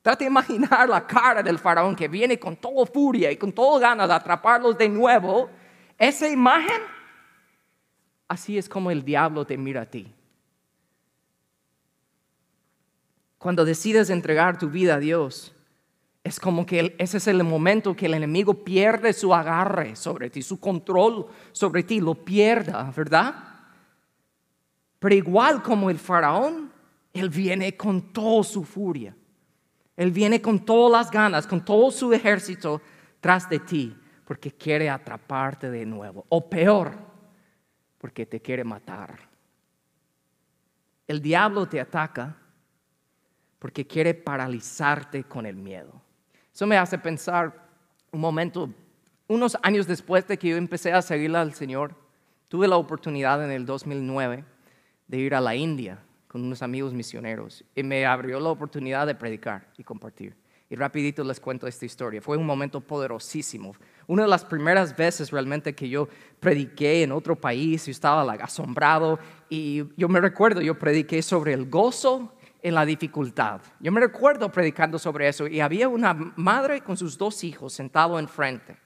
Trata 0.03 0.19
de 0.19 0.29
imaginar 0.29 0.87
la 0.87 1.05
cara 1.05 1.41
del 1.41 1.57
faraón 1.57 1.95
que 1.95 2.07
viene 2.07 2.37
con 2.37 2.55
toda 2.55 2.85
furia 2.85 3.31
y 3.31 3.37
con 3.37 3.51
toda 3.51 3.89
ganas 3.89 4.07
de 4.07 4.13
atraparlos 4.13 4.77
de 4.77 4.87
nuevo. 4.87 5.49
Esa 5.97 6.29
imagen, 6.29 6.81
así 8.27 8.55
es 8.55 8.69
como 8.69 8.91
el 8.91 9.03
diablo 9.03 9.45
te 9.45 9.57
mira 9.57 9.81
a 9.81 9.85
ti. 9.87 10.13
Cuando 13.39 13.65
decides 13.65 14.11
entregar 14.11 14.59
tu 14.59 14.69
vida 14.69 14.95
a 14.95 14.99
Dios, 14.99 15.55
es 16.23 16.39
como 16.39 16.65
que 16.65 16.95
ese 16.99 17.17
es 17.17 17.27
el 17.27 17.43
momento 17.43 17.95
que 17.95 18.05
el 18.05 18.13
enemigo 18.13 18.63
pierde 18.63 19.11
su 19.13 19.33
agarre 19.33 19.95
sobre 19.95 20.29
ti, 20.29 20.41
su 20.41 20.59
control 20.59 21.27
sobre 21.51 21.83
ti, 21.83 21.99
lo 21.99 22.13
pierda, 22.13 22.91
¿verdad? 22.95 23.35
Pero 24.99 25.15
igual 25.15 25.63
como 25.63 25.89
el 25.89 25.97
faraón, 25.97 26.71
él 27.11 27.29
viene 27.29 27.75
con 27.75 28.13
toda 28.13 28.43
su 28.43 28.63
furia. 28.63 29.15
Él 29.97 30.11
viene 30.11 30.41
con 30.41 30.63
todas 30.63 30.91
las 30.91 31.11
ganas, 31.11 31.47
con 31.47 31.65
todo 31.65 31.89
su 31.89 32.13
ejército 32.13 32.81
tras 33.19 33.49
de 33.49 33.59
ti, 33.59 33.97
porque 34.25 34.51
quiere 34.51 34.89
atraparte 34.89 35.71
de 35.71 35.85
nuevo. 35.85 36.25
O 36.29 36.47
peor, 36.47 36.93
porque 37.97 38.27
te 38.27 38.39
quiere 38.39 38.63
matar. 38.63 39.27
El 41.07 41.19
diablo 41.19 41.67
te 41.67 41.81
ataca 41.81 42.37
porque 43.57 43.85
quiere 43.85 44.13
paralizarte 44.13 45.23
con 45.23 45.45
el 45.45 45.55
miedo. 45.55 46.01
Eso 46.53 46.67
me 46.67 46.77
hace 46.77 46.97
pensar 46.97 47.67
un 48.11 48.19
momento, 48.19 48.69
unos 49.27 49.57
años 49.63 49.87
después 49.87 50.27
de 50.27 50.37
que 50.37 50.49
yo 50.49 50.57
empecé 50.57 50.91
a 50.91 51.01
seguir 51.01 51.35
al 51.35 51.53
Señor, 51.53 51.95
tuve 52.49 52.67
la 52.67 52.75
oportunidad 52.75 53.43
en 53.43 53.51
el 53.51 53.65
2009 53.65 54.43
de 55.07 55.17
ir 55.17 55.33
a 55.33 55.41
la 55.41 55.55
India 55.55 55.99
con 56.27 56.43
unos 56.43 56.61
amigos 56.61 56.93
misioneros 56.93 57.63
y 57.75 57.83
me 57.83 58.05
abrió 58.05 58.39
la 58.39 58.49
oportunidad 58.49 59.07
de 59.07 59.15
predicar 59.15 59.67
y 59.77 59.83
compartir. 59.83 60.35
Y 60.69 60.75
rapidito 60.75 61.23
les 61.25 61.39
cuento 61.39 61.67
esta 61.67 61.85
historia. 61.85 62.21
Fue 62.21 62.37
un 62.37 62.45
momento 62.45 62.79
poderosísimo. 62.79 63.75
Una 64.07 64.23
de 64.23 64.29
las 64.29 64.45
primeras 64.45 64.95
veces 64.95 65.29
realmente 65.29 65.75
que 65.75 65.89
yo 65.89 66.07
prediqué 66.39 67.03
en 67.03 67.11
otro 67.11 67.35
país, 67.35 67.85
y 67.89 67.91
estaba 67.91 68.31
asombrado 68.35 69.19
y 69.49 69.83
yo 69.97 70.07
me 70.07 70.21
recuerdo, 70.21 70.61
yo 70.61 70.79
prediqué 70.79 71.21
sobre 71.21 71.51
el 71.51 71.69
gozo 71.69 72.33
en 72.61 72.75
la 72.75 72.85
dificultad. 72.85 73.61
Yo 73.79 73.91
me 73.91 73.99
recuerdo 73.99 74.51
predicando 74.51 74.99
sobre 74.99 75.27
eso 75.27 75.47
y 75.47 75.59
había 75.59 75.87
una 75.87 76.13
madre 76.35 76.81
con 76.81 76.95
sus 76.95 77.17
dos 77.17 77.43
hijos 77.43 77.73
sentado 77.73 78.19
enfrente. 78.19 78.77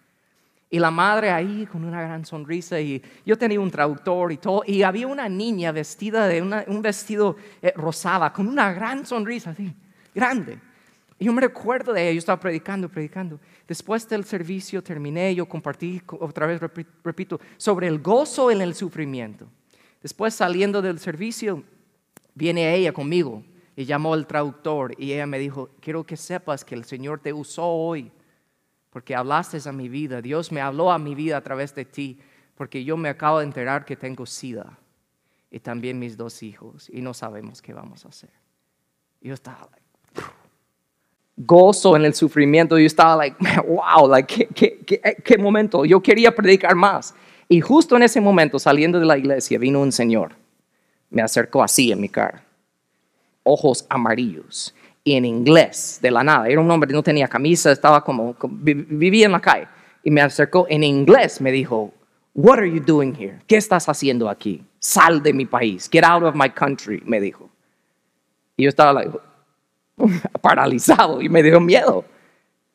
Y 0.70 0.80
la 0.80 0.92
madre 0.92 1.30
ahí 1.30 1.68
con 1.72 1.86
una 1.86 2.02
gran 2.02 2.26
sonrisa 2.26 2.80
y 2.80 3.02
yo 3.26 3.38
tenía 3.38 3.60
un 3.60 3.70
traductor 3.70 4.32
y 4.32 4.38
todo. 4.38 4.64
Y 4.66 4.82
había 4.84 5.08
una 5.08 5.30
niña 5.30 5.72
vestida 5.72 6.28
de 6.28 6.42
un 6.42 6.82
vestido 6.82 7.36
eh, 7.62 7.74
rosada 7.76 8.34
con 8.34 8.48
una 8.48 8.74
gran 8.74 9.06
sonrisa 9.06 9.52
así, 9.52 9.74
grande. 10.14 10.58
Y 11.20 11.26
yo 11.26 11.34
me 11.34 11.42
recuerdo 11.42 11.94
de 11.94 12.04
ella, 12.04 12.14
yo 12.14 12.20
estaba 12.20 12.40
predicando, 12.40 12.90
predicando. 12.90 13.40
Después 13.68 14.08
del 14.10 14.26
servicio 14.26 14.84
terminé, 14.84 15.34
yo 15.34 15.48
compartí 15.48 16.02
otra 16.20 16.46
vez, 16.46 16.60
repito, 17.04 17.40
sobre 17.58 17.88
el 17.88 18.00
gozo 18.00 18.52
en 18.52 18.62
el 18.62 18.74
sufrimiento. 18.76 19.48
Después 20.02 20.34
saliendo 20.34 20.82
del 20.82 21.00
servicio, 21.00 21.64
viene 22.34 22.76
ella 22.76 22.92
conmigo 22.92 23.44
y 23.76 23.86
llamó 23.86 24.14
al 24.14 24.28
traductor 24.28 24.94
y 24.98 25.14
ella 25.14 25.26
me 25.26 25.40
dijo, 25.40 25.70
quiero 25.80 26.06
que 26.06 26.18
sepas 26.18 26.64
que 26.64 26.76
el 26.76 26.86
Señor 26.86 27.20
te 27.20 27.34
usó 27.34 27.68
hoy 27.68 28.12
porque 28.90 29.16
hablaste 29.16 29.58
a 29.68 29.72
mi 29.74 29.90
vida, 29.90 30.22
Dios 30.22 30.52
me 30.52 30.62
habló 30.62 30.92
a 30.92 30.98
mi 30.98 31.16
vida 31.16 31.36
a 31.36 31.42
través 31.42 31.76
de 31.76 31.84
ti, 31.84 32.18
porque 32.56 32.84
yo 32.86 32.96
me 32.96 33.10
acabo 33.10 33.40
de 33.40 33.46
enterar 33.46 33.84
que 33.84 33.98
tengo 33.98 34.26
sida 34.26 34.78
y 35.52 35.60
también 35.60 36.00
mis 36.00 36.16
dos 36.16 36.42
hijos 36.44 36.90
y 36.90 37.02
no 37.02 37.14
sabemos 37.14 37.62
qué 37.62 37.74
vamos 37.74 38.06
a 38.06 38.10
hacer. 38.10 38.32
Yo 39.20 39.34
estaba 39.34 39.68
gozo 41.38 41.96
en 41.96 42.06
el 42.06 42.14
sufrimiento, 42.14 42.78
yo 42.78 42.86
estaba 42.86 43.18
like, 43.18 43.36
wow, 43.68 44.08
like, 44.08 44.48
¿qué, 44.54 44.80
qué, 44.86 45.18
qué 45.24 45.38
momento, 45.38 45.84
yo 45.84 46.02
quería 46.02 46.34
predicar 46.34 46.76
más. 46.76 47.14
Y 47.48 47.62
justo 47.62 47.96
en 47.96 48.04
ese 48.04 48.22
momento, 48.22 48.58
saliendo 48.58 49.00
de 49.00 49.06
la 49.06 49.18
iglesia, 49.18 49.60
vino 49.60 49.82
un 49.82 49.92
señor, 49.92 50.32
me 51.10 51.22
acercó 51.22 51.62
así 51.62 51.92
en 51.92 52.02
mi 52.02 52.10
cara, 52.10 52.45
ojos 53.46 53.86
amarillos 53.90 54.76
y 55.04 55.14
en 55.14 55.24
inglés, 55.24 56.00
de 56.02 56.12
la 56.12 56.24
nada. 56.24 56.48
Era 56.48 56.60
un 56.60 56.70
hombre 56.70 56.88
que 56.88 56.94
no 56.94 57.04
tenía 57.04 57.28
camisa, 57.28 57.72
estaba 57.72 58.04
como, 58.04 58.36
vivía 58.50 59.28
en 59.28 59.32
la 59.32 59.40
calle. 59.40 59.68
Y 60.04 60.12
me 60.12 60.22
acercó 60.22 60.66
en 60.70 60.84
inglés, 60.84 61.40
me 61.40 61.52
dijo, 61.52 61.94
What 62.34 62.58
are 62.58 62.70
you 62.70 62.82
doing 62.82 63.16
here? 63.16 63.40
¿Qué 63.48 63.56
estás 63.56 63.88
haciendo 63.88 64.30
aquí? 64.30 64.62
Sal 64.80 65.24
de 65.24 65.32
mi 65.32 65.46
país. 65.46 65.88
Get 65.90 66.04
out 66.04 66.24
of 66.24 66.36
my 66.36 66.50
country, 66.50 67.02
me 67.06 67.22
dijo. 67.22 67.50
Y 68.58 68.64
yo 68.64 68.70
estaba 68.70 68.92
like, 68.92 69.18
paralizado 70.42 71.22
y 71.22 71.30
me 71.30 71.42
dio 71.42 71.62
miedo. 71.62 72.04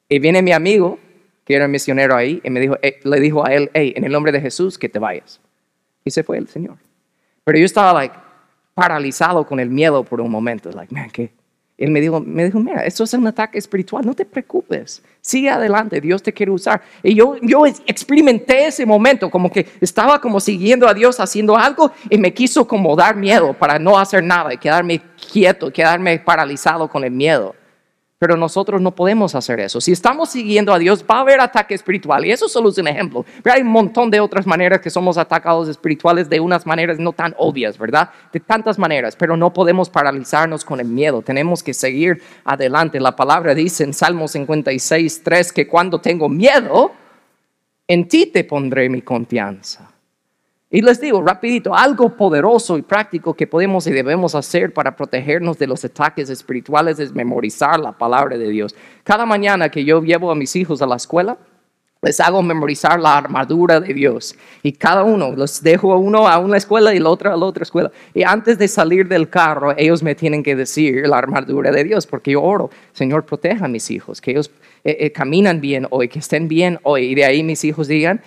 Y 0.08 0.18
viene 0.18 0.40
mi 0.40 0.52
amigo, 0.52 0.98
que 1.44 1.54
era 1.54 1.68
misionero 1.68 2.16
ahí, 2.16 2.40
y 2.42 2.48
me 2.48 2.58
dijo, 2.58 2.78
eh, 2.80 3.00
le 3.04 3.20
dijo 3.20 3.44
a 3.46 3.52
él, 3.52 3.70
hey, 3.74 3.92
en 3.96 4.04
el 4.04 4.12
nombre 4.12 4.32
de 4.32 4.40
Jesús, 4.40 4.78
que 4.78 4.88
te 4.88 4.98
vayas. 4.98 5.40
Y 6.04 6.10
se 6.10 6.22
fue 6.22 6.38
el 6.38 6.48
Señor. 6.48 6.78
Pero 7.44 7.59
yo 7.59 7.64
estaba 7.64 7.92
like, 7.92 8.14
paralizado 8.81 9.47
con 9.47 9.61
el 9.61 9.69
miedo 9.69 10.03
por 10.05 10.23
un 10.23 10.31
momento. 10.31 10.71
Like, 10.71 10.95
man, 10.95 11.11
¿qué, 11.11 11.31
él 11.77 11.90
me 11.90 12.01
dijo, 12.01 12.19
me 12.19 12.47
dijo, 12.47 12.59
mira, 12.59 12.83
esto 12.87 13.05
es 13.05 13.12
un 13.12 13.27
ataque 13.27 13.59
espiritual, 13.59 14.07
no 14.07 14.14
te 14.14 14.25
preocupes, 14.25 15.03
sigue 15.21 15.51
adelante, 15.51 16.01
Dios 16.01 16.23
te 16.23 16.33
quiere 16.33 16.51
usar. 16.51 16.81
Y 17.03 17.14
yo, 17.14 17.37
yo 17.43 17.66
experimenté 17.66 18.69
ese 18.69 18.87
momento, 18.87 19.31
como 19.31 19.53
que 19.53 19.66
estaba 19.83 20.19
como 20.19 20.40
siguiendo 20.40 20.88
a 20.88 20.95
Dios 20.95 21.21
haciendo 21.21 21.59
algo 21.59 21.93
y 22.09 22.16
me 22.16 22.33
quiso 22.33 22.66
como 22.66 22.97
dar 22.97 23.16
miedo 23.16 23.53
para 23.53 23.79
no 23.79 23.99
hacer 23.99 24.25
nada 24.25 24.55
y 24.55 24.57
quedarme 24.57 25.03
quieto, 25.31 25.71
quedarme 25.71 26.19
paralizado 26.19 26.88
con 26.88 27.05
el 27.05 27.11
miedo. 27.11 27.55
Pero 28.20 28.37
nosotros 28.37 28.83
no 28.83 28.94
podemos 28.94 29.35
hacer 29.35 29.61
eso. 29.61 29.80
Si 29.80 29.92
estamos 29.92 30.28
siguiendo 30.28 30.74
a 30.74 30.78
Dios, 30.78 31.02
va 31.11 31.16
a 31.16 31.20
haber 31.20 31.40
ataque 31.40 31.74
espiritual. 31.74 32.26
Y 32.26 32.30
eso 32.30 32.50
solo 32.50 32.68
es 32.68 32.76
un 32.76 32.87
ejemplo. 32.87 33.24
Pero 33.42 33.56
hay 33.56 33.62
un 33.62 33.68
montón 33.68 34.11
de 34.11 34.20
otras 34.20 34.46
maneras 34.46 34.83
que 34.83 34.90
somos 34.90 35.16
atacados 35.16 35.70
espirituales 35.70 36.28
de 36.28 36.38
unas 36.38 36.66
maneras 36.66 36.98
no 36.98 37.14
tan 37.14 37.35
obvias, 37.38 37.78
¿verdad? 37.78 38.11
De 38.30 38.38
tantas 38.38 38.78
maneras. 38.78 39.16
Pero 39.16 39.38
no 39.38 39.54
podemos 39.54 39.88
paralizarnos 39.88 40.66
con 40.66 40.80
el 40.80 40.87
miedo. 40.87 41.22
Tenemos 41.22 41.62
que 41.62 41.72
seguir 41.72 42.22
adelante. 42.44 43.00
La 43.00 43.16
palabra 43.16 43.54
dice 43.54 43.85
en 43.85 43.94
Salmo 43.94 44.28
56, 44.28 45.22
3 45.24 45.52
que 45.54 45.66
cuando 45.66 45.98
tengo 45.98 46.28
miedo, 46.28 46.92
en 47.88 48.06
ti 48.06 48.26
te 48.26 48.44
pondré 48.44 48.90
mi 48.90 49.00
confianza. 49.00 49.89
Y 50.72 50.83
les 50.83 51.00
digo 51.00 51.20
rapidito, 51.20 51.74
algo 51.74 52.16
poderoso 52.16 52.78
y 52.78 52.83
práctico 52.83 53.35
que 53.35 53.48
podemos 53.48 53.88
y 53.88 53.92
debemos 53.92 54.37
hacer 54.37 54.72
para 54.72 54.94
protegernos 54.94 55.59
de 55.59 55.66
los 55.66 55.85
ataques 55.85 56.30
espirituales 56.30 57.00
es 57.00 57.12
memorizar 57.12 57.80
la 57.80 57.90
palabra 57.90 58.38
de 58.38 58.48
Dios. 58.48 58.76
Cada 59.02 59.26
mañana 59.26 59.68
que 59.68 59.85
yo 59.85 60.00
llevo 60.00 60.30
a 60.30 60.37
mis 60.37 60.54
hijos 60.54 60.80
a 60.80 60.87
la 60.87 60.94
escuela, 60.94 61.37
les 62.02 62.18
hago 62.20 62.40
memorizar 62.40 62.98
la 62.98 63.18
armadura 63.18 63.80
de 63.80 63.92
Dios. 63.92 64.37
Y 64.62 64.72
cada 64.72 65.02
uno, 65.02 65.33
los 65.33 65.61
dejo 65.61 65.92
a 65.92 65.98
uno 65.98 66.28
a 66.28 66.38
una 66.38 66.56
escuela 66.56 66.94
y 66.94 66.98
el 66.98 67.06
otro 67.06 67.33
a 67.33 67.37
la 67.37 67.44
otra 67.44 67.64
escuela. 67.64 67.90
Y 68.14 68.22
antes 68.22 68.56
de 68.56 68.68
salir 68.68 69.09
del 69.09 69.28
carro, 69.28 69.74
ellos 69.76 70.02
me 70.02 70.14
tienen 70.14 70.42
que 70.42 70.56
decir 70.56 71.06
la 71.06 71.18
armadura 71.18 71.70
de 71.72 71.85
Dios, 71.85 72.06
porque 72.06 72.30
yo 72.30 72.42
oro, 72.42 72.70
Señor, 72.92 73.26
proteja 73.26 73.66
a 73.66 73.68
mis 73.68 73.90
hijos, 73.90 74.20
que 74.20 74.30
ellos 74.30 74.50
eh, 74.83 74.97
eh, 75.01 75.12
caminan 75.12 75.61
bien 75.61 75.87
hoy, 75.90 76.09
que 76.09 76.19
estén 76.19 76.49
bien 76.49 76.79
hoy. 76.83 77.05
Y 77.07 77.14
de 77.14 77.25
ahí 77.25 77.43
mis 77.43 77.64
hijos 77.64 77.88
digan, 77.88 78.23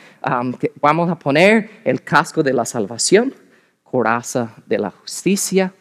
vamos 0.82 1.10
a 1.10 1.18
poner 1.18 1.70
el 1.84 2.04
casco 2.04 2.44
de 2.44 2.54
la 2.54 2.66
salvación, 2.66 3.34
coraza 3.84 4.56
de 4.66 4.80
la 4.80 4.92
justicia, 4.92 5.74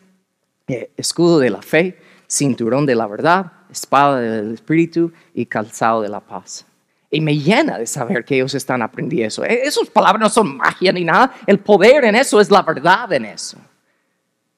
eh, 0.68 0.90
escudo 0.96 1.38
de 1.38 1.50
la 1.50 1.62
fe, 1.62 1.98
cinturón 2.26 2.86
de 2.86 2.94
la 2.94 3.06
verdad, 3.06 3.52
espada 3.70 4.20
del 4.20 4.54
Espíritu 4.54 5.12
y 5.34 5.46
calzado 5.46 6.02
de 6.02 6.08
la 6.08 6.20
paz. 6.20 6.64
Y 7.10 7.20
me 7.20 7.36
llena 7.36 7.78
de 7.78 7.86
saber 7.86 8.24
que 8.24 8.36
ellos 8.36 8.54
están 8.54 8.80
aprendiendo 8.80 9.28
eso. 9.28 9.44
E, 9.44 9.64
esas 9.64 9.90
palabras 9.90 10.20
no 10.20 10.30
son 10.30 10.56
magia 10.56 10.92
ni 10.92 11.04
nada. 11.04 11.34
El 11.46 11.58
poder 11.58 12.04
en 12.04 12.14
eso 12.14 12.40
es 12.40 12.50
la 12.50 12.62
verdad 12.62 13.12
en 13.12 13.26
eso. 13.26 13.58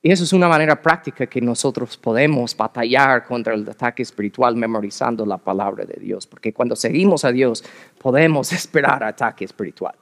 Y 0.06 0.12
eso 0.12 0.22
es 0.22 0.34
una 0.34 0.48
manera 0.48 0.82
práctica 0.82 1.26
que 1.26 1.40
nosotros 1.40 1.96
podemos 1.96 2.54
batallar 2.54 3.24
contra 3.24 3.54
el 3.54 3.66
ataque 3.66 4.02
espiritual 4.02 4.54
memorizando 4.54 5.24
la 5.24 5.38
palabra 5.38 5.86
de 5.86 5.98
Dios. 5.98 6.26
Porque 6.26 6.52
cuando 6.52 6.76
seguimos 6.76 7.24
a 7.24 7.32
Dios 7.32 7.64
podemos 7.98 8.52
esperar 8.52 9.02
ataque 9.02 9.46
espiritual. 9.46 9.94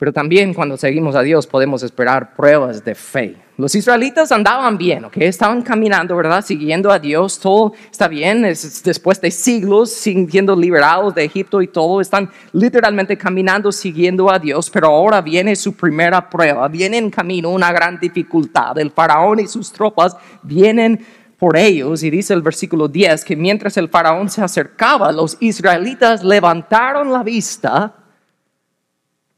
Pero 0.00 0.14
también 0.14 0.54
cuando 0.54 0.78
seguimos 0.78 1.14
a 1.14 1.20
Dios 1.20 1.46
podemos 1.46 1.82
esperar 1.82 2.34
pruebas 2.34 2.82
de 2.82 2.94
fe. 2.94 3.36
Los 3.58 3.74
israelitas 3.74 4.32
andaban 4.32 4.78
bien, 4.78 5.04
¿ok? 5.04 5.18
Estaban 5.18 5.60
caminando, 5.60 6.16
¿verdad? 6.16 6.42
Siguiendo 6.42 6.90
a 6.90 6.98
Dios, 6.98 7.38
todo 7.38 7.74
está 7.92 8.08
bien. 8.08 8.40
después 8.40 9.20
de 9.20 9.30
siglos 9.30 9.90
siendo 9.90 10.56
liberados 10.56 11.14
de 11.14 11.24
Egipto 11.24 11.60
y 11.60 11.68
todo, 11.68 12.00
están 12.00 12.30
literalmente 12.54 13.18
caminando, 13.18 13.70
siguiendo 13.70 14.30
a 14.30 14.38
Dios. 14.38 14.70
Pero 14.70 14.86
ahora 14.86 15.20
viene 15.20 15.54
su 15.54 15.74
primera 15.74 16.30
prueba. 16.30 16.66
Viene 16.68 16.96
en 16.96 17.10
camino 17.10 17.50
una 17.50 17.70
gran 17.70 18.00
dificultad. 18.00 18.78
El 18.78 18.92
faraón 18.92 19.40
y 19.40 19.48
sus 19.48 19.70
tropas 19.70 20.16
vienen 20.42 21.04
por 21.38 21.58
ellos. 21.58 22.02
Y 22.02 22.08
dice 22.08 22.32
el 22.32 22.40
versículo 22.40 22.88
10 22.88 23.22
que 23.22 23.36
mientras 23.36 23.76
el 23.76 23.90
faraón 23.90 24.30
se 24.30 24.40
acercaba, 24.40 25.12
los 25.12 25.36
israelitas 25.40 26.24
levantaron 26.24 27.12
la 27.12 27.22
vista 27.22 27.99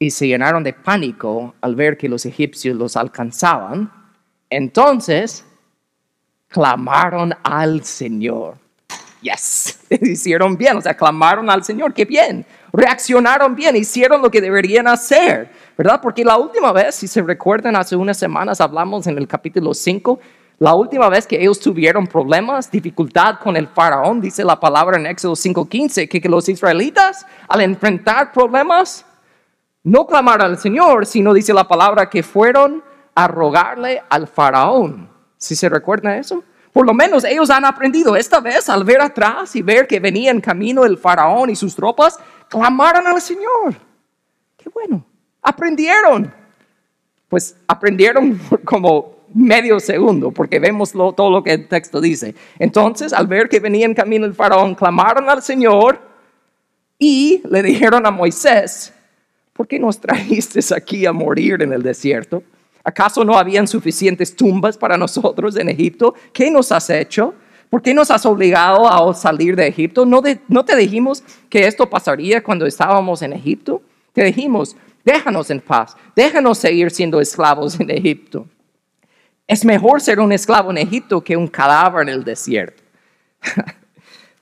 y 0.02 0.10
se 0.10 0.26
llenaron 0.26 0.64
de 0.64 0.72
pánico 0.72 1.54
al 1.60 1.76
ver 1.76 1.96
que 1.96 2.08
los 2.08 2.26
egipcios 2.26 2.76
los 2.76 2.96
alcanzaban. 2.96 3.90
Entonces, 4.50 5.44
clamaron 6.48 7.32
al 7.44 7.84
Señor. 7.84 8.56
Yes, 9.20 9.78
hicieron 9.90 10.56
bien, 10.56 10.76
o 10.76 10.80
sea, 10.80 10.96
clamaron 10.96 11.48
al 11.48 11.62
Señor, 11.62 11.94
qué 11.94 12.04
bien. 12.04 12.44
Reaccionaron 12.72 13.54
bien, 13.54 13.76
hicieron 13.76 14.20
lo 14.20 14.28
que 14.28 14.40
deberían 14.40 14.88
hacer, 14.88 15.52
¿verdad? 15.78 16.00
Porque 16.02 16.24
la 16.24 16.36
última 16.36 16.72
vez, 16.72 16.96
si 16.96 17.06
se 17.06 17.22
recuerdan, 17.22 17.76
hace 17.76 17.94
unas 17.94 18.16
semanas 18.16 18.60
hablamos 18.60 19.06
en 19.06 19.16
el 19.18 19.28
capítulo 19.28 19.72
5, 19.72 20.18
la 20.58 20.74
última 20.74 21.08
vez 21.10 21.28
que 21.28 21.40
ellos 21.40 21.60
tuvieron 21.60 22.08
problemas, 22.08 22.68
dificultad 22.68 23.38
con 23.38 23.56
el 23.56 23.68
faraón, 23.68 24.20
dice 24.20 24.42
la 24.42 24.58
palabra 24.58 24.98
en 24.98 25.06
Éxodo 25.06 25.36
5:15, 25.36 26.08
que, 26.08 26.20
que 26.20 26.28
los 26.28 26.48
israelitas 26.48 27.24
al 27.46 27.60
enfrentar 27.60 28.32
problemas, 28.32 29.06
no 29.84 30.06
clamaron 30.06 30.46
al 30.46 30.58
Señor, 30.58 31.06
sino 31.06 31.34
dice 31.34 31.52
la 31.52 31.66
palabra 31.66 32.08
que 32.08 32.22
fueron 32.22 32.82
a 33.14 33.28
rogarle 33.28 34.02
al 34.08 34.28
faraón. 34.28 35.10
¿Si 35.36 35.56
se 35.56 35.68
recuerda 35.68 36.16
eso? 36.16 36.44
Por 36.72 36.86
lo 36.86 36.94
menos 36.94 37.24
ellos 37.24 37.50
han 37.50 37.64
aprendido. 37.64 38.16
Esta 38.16 38.40
vez, 38.40 38.68
al 38.68 38.84
ver 38.84 39.02
atrás 39.02 39.54
y 39.56 39.62
ver 39.62 39.86
que 39.86 40.00
venía 40.00 40.30
en 40.30 40.40
camino 40.40 40.84
el 40.84 40.96
faraón 40.96 41.50
y 41.50 41.56
sus 41.56 41.74
tropas, 41.74 42.18
clamaron 42.48 43.06
al 43.06 43.20
Señor. 43.20 43.74
Qué 44.56 44.70
bueno. 44.70 45.04
Aprendieron. 45.42 46.32
Pues 47.28 47.56
aprendieron 47.66 48.40
como 48.64 49.16
medio 49.34 49.80
segundo, 49.80 50.30
porque 50.30 50.58
vemos 50.58 50.92
todo 50.92 51.30
lo 51.30 51.42
que 51.42 51.54
el 51.54 51.68
texto 51.68 52.00
dice. 52.00 52.34
Entonces, 52.58 53.12
al 53.12 53.26
ver 53.26 53.48
que 53.48 53.60
venía 53.60 53.86
en 53.86 53.94
camino 53.94 54.26
el 54.26 54.34
faraón, 54.34 54.74
clamaron 54.74 55.28
al 55.28 55.42
Señor 55.42 56.00
y 56.98 57.42
le 57.48 57.62
dijeron 57.62 58.06
a 58.06 58.10
Moisés, 58.10 58.94
¿por 59.62 59.68
qué 59.68 59.78
nos 59.78 60.00
trajiste 60.00 60.58
aquí 60.74 61.06
a 61.06 61.12
morir 61.12 61.62
en 61.62 61.72
el 61.72 61.84
desierto? 61.84 62.42
¿Acaso 62.82 63.24
no 63.24 63.38
habían 63.38 63.68
suficientes 63.68 64.34
tumbas 64.34 64.76
para 64.76 64.96
nosotros 64.96 65.56
en 65.56 65.68
Egipto? 65.68 66.16
¿Qué 66.32 66.50
nos 66.50 66.72
has 66.72 66.90
hecho? 66.90 67.32
¿Por 67.70 67.80
qué 67.80 67.94
nos 67.94 68.10
has 68.10 68.26
obligado 68.26 68.88
a 68.88 69.14
salir 69.14 69.54
de 69.54 69.68
Egipto? 69.68 70.04
¿No, 70.04 70.20
¿No, 70.48 70.64
te 70.64 70.74
dijimos 70.74 71.22
que 71.48 71.64
esto 71.64 71.88
pasaría 71.88 72.42
cuando 72.42 72.66
estábamos 72.66 73.22
en 73.22 73.34
Egipto? 73.34 73.80
Te 74.12 74.24
dijimos, 74.24 74.74
déjanos 75.04 75.48
en 75.48 75.60
paz, 75.60 75.96
déjanos 76.16 76.58
seguir 76.58 76.90
siendo 76.90 77.20
esclavos 77.20 77.78
en 77.78 77.88
Egipto. 77.88 78.48
Es 79.46 79.64
mejor 79.64 80.00
ser 80.00 80.18
un 80.18 80.32
esclavo 80.32 80.72
en 80.72 80.78
Egipto 80.78 81.22
que 81.22 81.36
un 81.36 81.46
cadáver 81.46 82.08
en 82.08 82.08
el 82.08 82.24
desierto. 82.24 82.82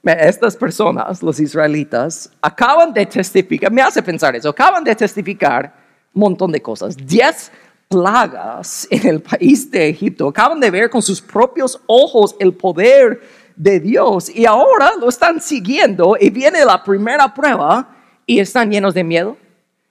Estas 0.02 0.56
personas, 0.56 1.22
los 1.22 1.38
israelitas, 1.40 2.30
acaban 2.40 2.92
de 2.92 3.04
testificar, 3.04 3.70
me 3.70 3.82
hace 3.82 4.02
pensar 4.02 4.34
eso, 4.34 4.48
acaban 4.48 4.82
de 4.82 4.94
testificar 4.94 5.74
un 6.14 6.20
montón 6.20 6.50
de 6.50 6.62
cosas. 6.62 6.96
Diez 6.96 7.52
plagas 7.90 8.86
en 8.88 9.04
el 9.06 9.20
país 9.20 9.68
de 9.68 9.88
Egipto. 9.88 10.28
Acaban 10.28 10.60
de 10.60 10.70
ver 10.70 10.88
con 10.88 11.02
sus 11.02 11.20
propios 11.20 11.80
ojos 11.86 12.36
el 12.38 12.54
poder 12.54 13.20
de 13.56 13.80
Dios 13.80 14.30
y 14.30 14.46
ahora 14.46 14.92
lo 14.98 15.08
están 15.08 15.40
siguiendo 15.40 16.16
y 16.18 16.30
viene 16.30 16.64
la 16.64 16.82
primera 16.82 17.34
prueba 17.34 17.96
y 18.24 18.38
están 18.38 18.70
llenos 18.70 18.94
de 18.94 19.02
miedo, 19.02 19.36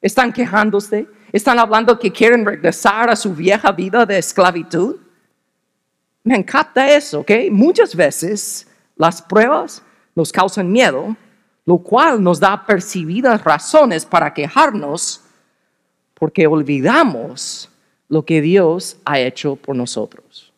están 0.02 0.32
quejándose, 0.32 1.08
están 1.34 1.60
hablando 1.60 2.00
que 2.00 2.12
quieren 2.12 2.46
regresar 2.46 3.10
a 3.10 3.18
su 3.18 3.36
vieja 3.36 3.74
vida 3.74 4.06
de 4.06 4.18
esclavitud. 4.18 4.96
Me 6.24 6.38
encanta 6.38 6.90
eso, 6.90 7.20
¿ok? 7.20 7.32
Muchas 7.52 7.94
veces 7.94 8.66
las 8.96 9.22
pruebas 9.22 9.84
nos 10.20 10.34
causan 10.34 10.70
miedo, 10.70 11.16
lo 11.66 11.78
cual 11.78 12.22
nos 12.22 12.42
da 12.42 12.66
percibidas 12.66 13.42
razones 13.42 14.06
para 14.06 14.34
quejarnos 14.34 15.22
porque 16.14 16.46
olvidamos 16.46 17.70
lo 18.10 18.26
que 18.26 18.42
Dios 18.42 18.98
ha 19.06 19.18
hecho 19.18 19.56
por 19.56 19.78
nosotros. 19.78 20.52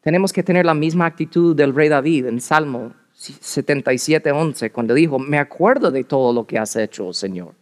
Tenemos 0.00 0.32
que 0.32 0.42
tener 0.42 0.66
la 0.66 0.74
misma 0.74 1.06
actitud 1.06 1.54
del 1.54 1.72
rey 1.72 1.88
David 1.88 2.26
en 2.26 2.40
Salmo 2.40 2.92
77, 3.12 4.32
11, 4.32 4.72
cuando 4.72 4.92
dijo, 4.92 5.20
me 5.20 5.38
acuerdo 5.38 5.92
de 5.92 6.02
todo 6.02 6.32
lo 6.32 6.48
que 6.48 6.58
has 6.58 6.74
hecho, 6.74 7.12
Señor. 7.12 7.54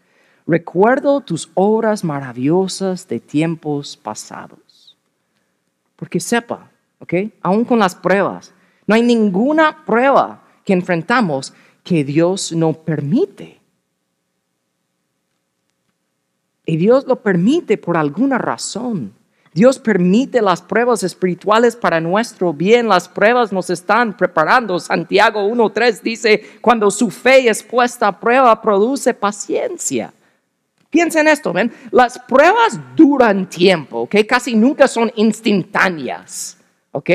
Recuerdo 0.47 1.21
tus 1.21 1.51
obras 1.53 2.03
maravillosas 2.03 3.07
de 3.07 3.21
tiempos 3.21 3.99
pasados. 3.99 4.97
Porque 5.97 6.19
sepa, 6.19 6.71
¿ok? 6.99 7.15
Aún 7.43 7.67
con 7.67 7.79
las 7.79 7.95
pruebas, 7.95 8.55
no 8.93 8.97
hay 8.97 9.03
ninguna 9.03 9.87
prueba 9.87 10.43
que 10.67 10.75
enfrentamos 10.75 11.55
que 11.83 12.05
Dios 12.05 12.53
no 12.53 12.75
permite. 12.75 13.59
Y 16.67 16.77
Dios 16.77 17.07
lo 17.07 17.23
permite 17.23 17.79
por 17.79 17.97
alguna 17.97 18.37
razón. 18.37 19.15
Dios 19.55 19.79
permite 19.79 20.43
las 20.43 20.61
pruebas 20.61 21.05
espirituales 21.05 21.75
para 21.75 22.03
nuestro 22.03 22.53
bien. 22.53 22.87
Las 22.87 23.09
pruebas 23.09 23.51
nos 23.51 23.71
están 23.71 24.15
preparando. 24.15 24.79
Santiago 24.79 25.49
1.3 25.49 26.03
dice, 26.03 26.43
cuando 26.61 26.91
su 26.91 27.11
fe 27.11 27.49
es 27.49 27.63
puesta 27.63 28.09
a 28.09 28.21
prueba, 28.21 28.61
produce 28.61 29.15
paciencia. 29.15 30.13
Piensen 30.91 31.29
esto, 31.29 31.55
¿ven? 31.55 31.73
Las 31.91 32.19
pruebas 32.19 32.79
duran 32.95 33.49
tiempo. 33.49 34.07
Casi 34.29 34.55
nunca 34.55 34.87
son 34.87 35.11
instantáneas, 35.17 36.59
¿ok? 36.91 37.11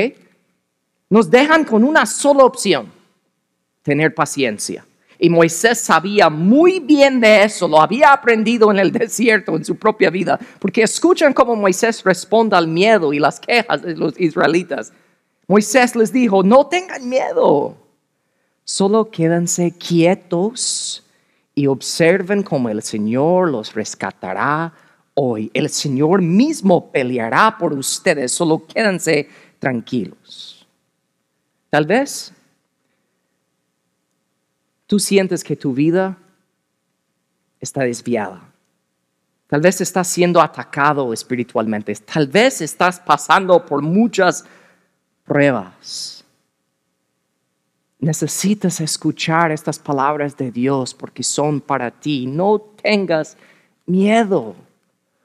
Nos 1.10 1.30
dejan 1.30 1.64
con 1.64 1.84
una 1.84 2.04
sola 2.04 2.44
opción, 2.44 2.90
tener 3.82 4.14
paciencia. 4.14 4.84
Y 5.18 5.30
Moisés 5.30 5.80
sabía 5.80 6.28
muy 6.30 6.78
bien 6.78 7.20
de 7.20 7.42
eso, 7.42 7.66
lo 7.66 7.80
había 7.80 8.12
aprendido 8.12 8.70
en 8.70 8.78
el 8.78 8.92
desierto, 8.92 9.56
en 9.56 9.64
su 9.64 9.76
propia 9.76 10.10
vida, 10.10 10.38
porque 10.58 10.82
escuchan 10.82 11.32
cómo 11.32 11.56
Moisés 11.56 12.04
responde 12.04 12.56
al 12.56 12.68
miedo 12.68 13.12
y 13.12 13.18
las 13.18 13.40
quejas 13.40 13.82
de 13.82 13.96
los 13.96 14.18
israelitas. 14.20 14.92
Moisés 15.48 15.96
les 15.96 16.12
dijo, 16.12 16.42
no 16.42 16.66
tengan 16.66 17.08
miedo, 17.08 17.76
solo 18.64 19.10
quédense 19.10 19.72
quietos 19.72 21.04
y 21.54 21.66
observen 21.66 22.42
cómo 22.42 22.68
el 22.68 22.82
Señor 22.82 23.50
los 23.50 23.74
rescatará 23.74 24.72
hoy. 25.14 25.50
El 25.54 25.70
Señor 25.70 26.22
mismo 26.22 26.92
peleará 26.92 27.56
por 27.58 27.72
ustedes, 27.72 28.30
solo 28.30 28.64
quédense 28.66 29.28
tranquilos. 29.58 30.57
Tal 31.70 31.84
vez 31.84 32.32
tú 34.86 34.98
sientes 34.98 35.44
que 35.44 35.56
tu 35.56 35.72
vida 35.72 36.16
está 37.60 37.82
desviada. 37.82 38.42
Tal 39.48 39.60
vez 39.60 39.80
estás 39.80 40.08
siendo 40.08 40.40
atacado 40.40 41.12
espiritualmente. 41.12 41.94
Tal 41.94 42.26
vez 42.26 42.60
estás 42.60 43.00
pasando 43.00 43.64
por 43.64 43.82
muchas 43.82 44.44
pruebas. 45.24 46.24
Necesitas 47.98 48.80
escuchar 48.80 49.50
estas 49.50 49.78
palabras 49.78 50.36
de 50.36 50.52
Dios 50.52 50.94
porque 50.94 51.22
son 51.22 51.60
para 51.60 51.90
ti. 51.90 52.26
No 52.26 52.60
tengas 52.60 53.36
miedo. 53.86 54.54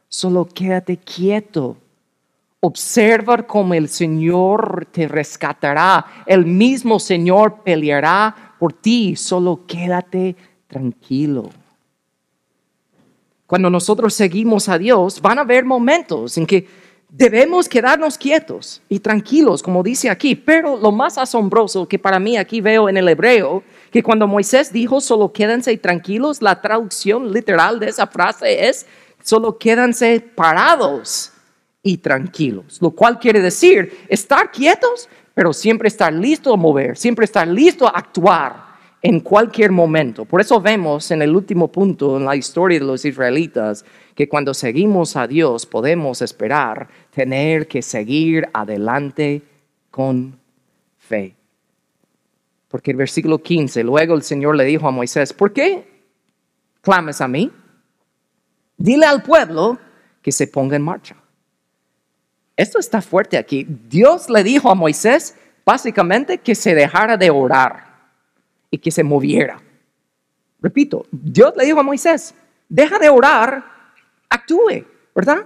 Solo 0.07 0.45
quédate 0.45 0.97
quieto. 0.97 1.77
Observa 2.65 3.45
cómo 3.45 3.73
el 3.73 3.89
Señor 3.89 4.87
te 4.89 5.05
rescatará. 5.05 6.23
El 6.25 6.45
mismo 6.45 6.97
Señor 6.97 7.61
peleará 7.61 8.55
por 8.57 8.71
ti, 8.71 9.17
solo 9.17 9.65
quédate 9.67 10.37
tranquilo. 10.65 11.49
Cuando 13.45 13.69
nosotros 13.69 14.13
seguimos 14.13 14.69
a 14.69 14.77
Dios, 14.77 15.21
van 15.21 15.39
a 15.39 15.41
haber 15.41 15.65
momentos 15.65 16.37
en 16.37 16.45
que 16.45 16.65
debemos 17.09 17.67
quedarnos 17.67 18.17
quietos 18.17 18.81
y 18.87 18.99
tranquilos, 18.99 19.61
como 19.61 19.83
dice 19.83 20.09
aquí. 20.09 20.33
Pero 20.33 20.77
lo 20.77 20.93
más 20.93 21.17
asombroso 21.17 21.85
que 21.85 21.99
para 21.99 22.17
mí 22.17 22.37
aquí 22.37 22.61
veo 22.61 22.87
en 22.87 22.95
el 22.95 23.09
hebreo, 23.09 23.61
que 23.91 24.01
cuando 24.01 24.25
Moisés 24.25 24.71
dijo 24.71 25.01
solo 25.01 25.33
quédense 25.33 25.75
tranquilos, 25.75 26.41
la 26.41 26.61
traducción 26.61 27.33
literal 27.33 27.81
de 27.81 27.89
esa 27.89 28.07
frase 28.07 28.69
es 28.69 28.85
solo 29.21 29.57
quédense 29.57 30.21
parados 30.21 31.32
y 31.83 31.97
tranquilos, 31.97 32.81
lo 32.81 32.91
cual 32.91 33.19
quiere 33.19 33.41
decir 33.41 34.05
estar 34.07 34.49
quietos, 34.51 35.09
pero 35.33 35.51
siempre 35.51 35.89
estar 35.89 36.13
listo 36.13 36.53
a 36.53 36.57
mover, 36.57 36.97
siempre 36.97 37.25
estar 37.25 37.47
listo 37.47 37.85
a 37.85 37.91
actuar 37.91 38.73
en 39.01 39.19
cualquier 39.19 39.71
momento. 39.71 40.23
Por 40.23 40.39
eso 40.39 40.61
vemos 40.61 41.11
en 41.11 41.21
el 41.21 41.35
último 41.35 41.69
punto 41.69 42.15
en 42.17 42.23
la 42.23 42.37
historia 42.37 42.79
de 42.79 42.85
los 42.85 43.03
israelitas 43.03 43.83
que 44.15 44.29
cuando 44.29 44.53
seguimos 44.53 45.17
a 45.17 45.27
Dios 45.27 45.65
podemos 45.65 46.21
esperar 46.21 46.87
tener 47.11 47.67
que 47.67 47.81
seguir 47.81 48.47
adelante 48.53 49.41
con 49.91 50.39
fe. 50.97 51.35
Porque 52.69 52.91
el 52.91 52.97
versículo 52.97 53.43
15, 53.43 53.83
luego 53.83 54.15
el 54.15 54.23
Señor 54.23 54.55
le 54.55 54.63
dijo 54.63 54.87
a 54.87 54.91
Moisés, 54.91 55.33
¿por 55.33 55.51
qué 55.51 55.85
clamas 56.81 57.19
a 57.19 57.27
mí? 57.27 57.51
Dile 58.77 59.05
al 59.05 59.21
pueblo 59.21 59.77
que 60.21 60.31
se 60.31 60.47
ponga 60.47 60.77
en 60.77 60.81
marcha. 60.81 61.15
Esto 62.55 62.79
está 62.79 63.01
fuerte 63.01 63.37
aquí. 63.37 63.65
Dios 63.67 64.29
le 64.29 64.43
dijo 64.43 64.69
a 64.69 64.75
Moisés 64.75 65.35
básicamente 65.65 66.37
que 66.37 66.55
se 66.55 66.75
dejara 66.75 67.17
de 67.17 67.29
orar 67.29 67.93
y 68.69 68.77
que 68.77 68.91
se 68.91 69.03
moviera. 69.03 69.61
Repito, 70.61 71.05
Dios 71.11 71.53
le 71.57 71.65
dijo 71.65 71.79
a 71.79 71.83
Moisés, 71.83 72.33
deja 72.69 72.99
de 72.99 73.09
orar, 73.09 73.63
actúe, 74.29 74.85
¿verdad? 75.13 75.45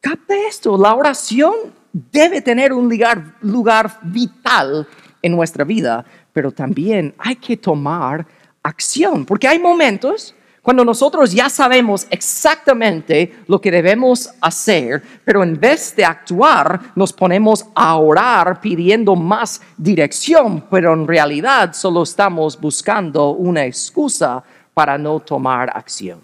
Capta 0.00 0.34
esto, 0.48 0.76
la 0.76 0.94
oración 0.94 1.54
debe 1.92 2.40
tener 2.40 2.72
un 2.72 2.88
lugar, 2.88 3.36
lugar 3.42 3.98
vital 4.02 4.88
en 5.20 5.32
nuestra 5.32 5.64
vida, 5.64 6.04
pero 6.32 6.50
también 6.50 7.14
hay 7.18 7.36
que 7.36 7.56
tomar 7.56 8.26
acción, 8.62 9.24
porque 9.24 9.48
hay 9.48 9.58
momentos 9.58 10.34
cuando 10.62 10.84
nosotros 10.84 11.32
ya 11.32 11.48
sabemos 11.50 12.06
exactamente 12.08 13.34
lo 13.48 13.60
que 13.60 13.72
debemos 13.72 14.30
hacer, 14.40 15.02
pero 15.24 15.42
en 15.42 15.58
vez 15.58 15.94
de 15.96 16.04
actuar 16.04 16.80
nos 16.94 17.12
ponemos 17.12 17.66
a 17.74 17.96
orar 17.96 18.60
pidiendo 18.60 19.16
más 19.16 19.60
dirección, 19.76 20.64
pero 20.70 20.94
en 20.94 21.08
realidad 21.08 21.72
solo 21.72 22.04
estamos 22.04 22.60
buscando 22.60 23.30
una 23.30 23.64
excusa 23.64 24.44
para 24.72 24.96
no 24.96 25.18
tomar 25.18 25.68
acción. 25.76 26.20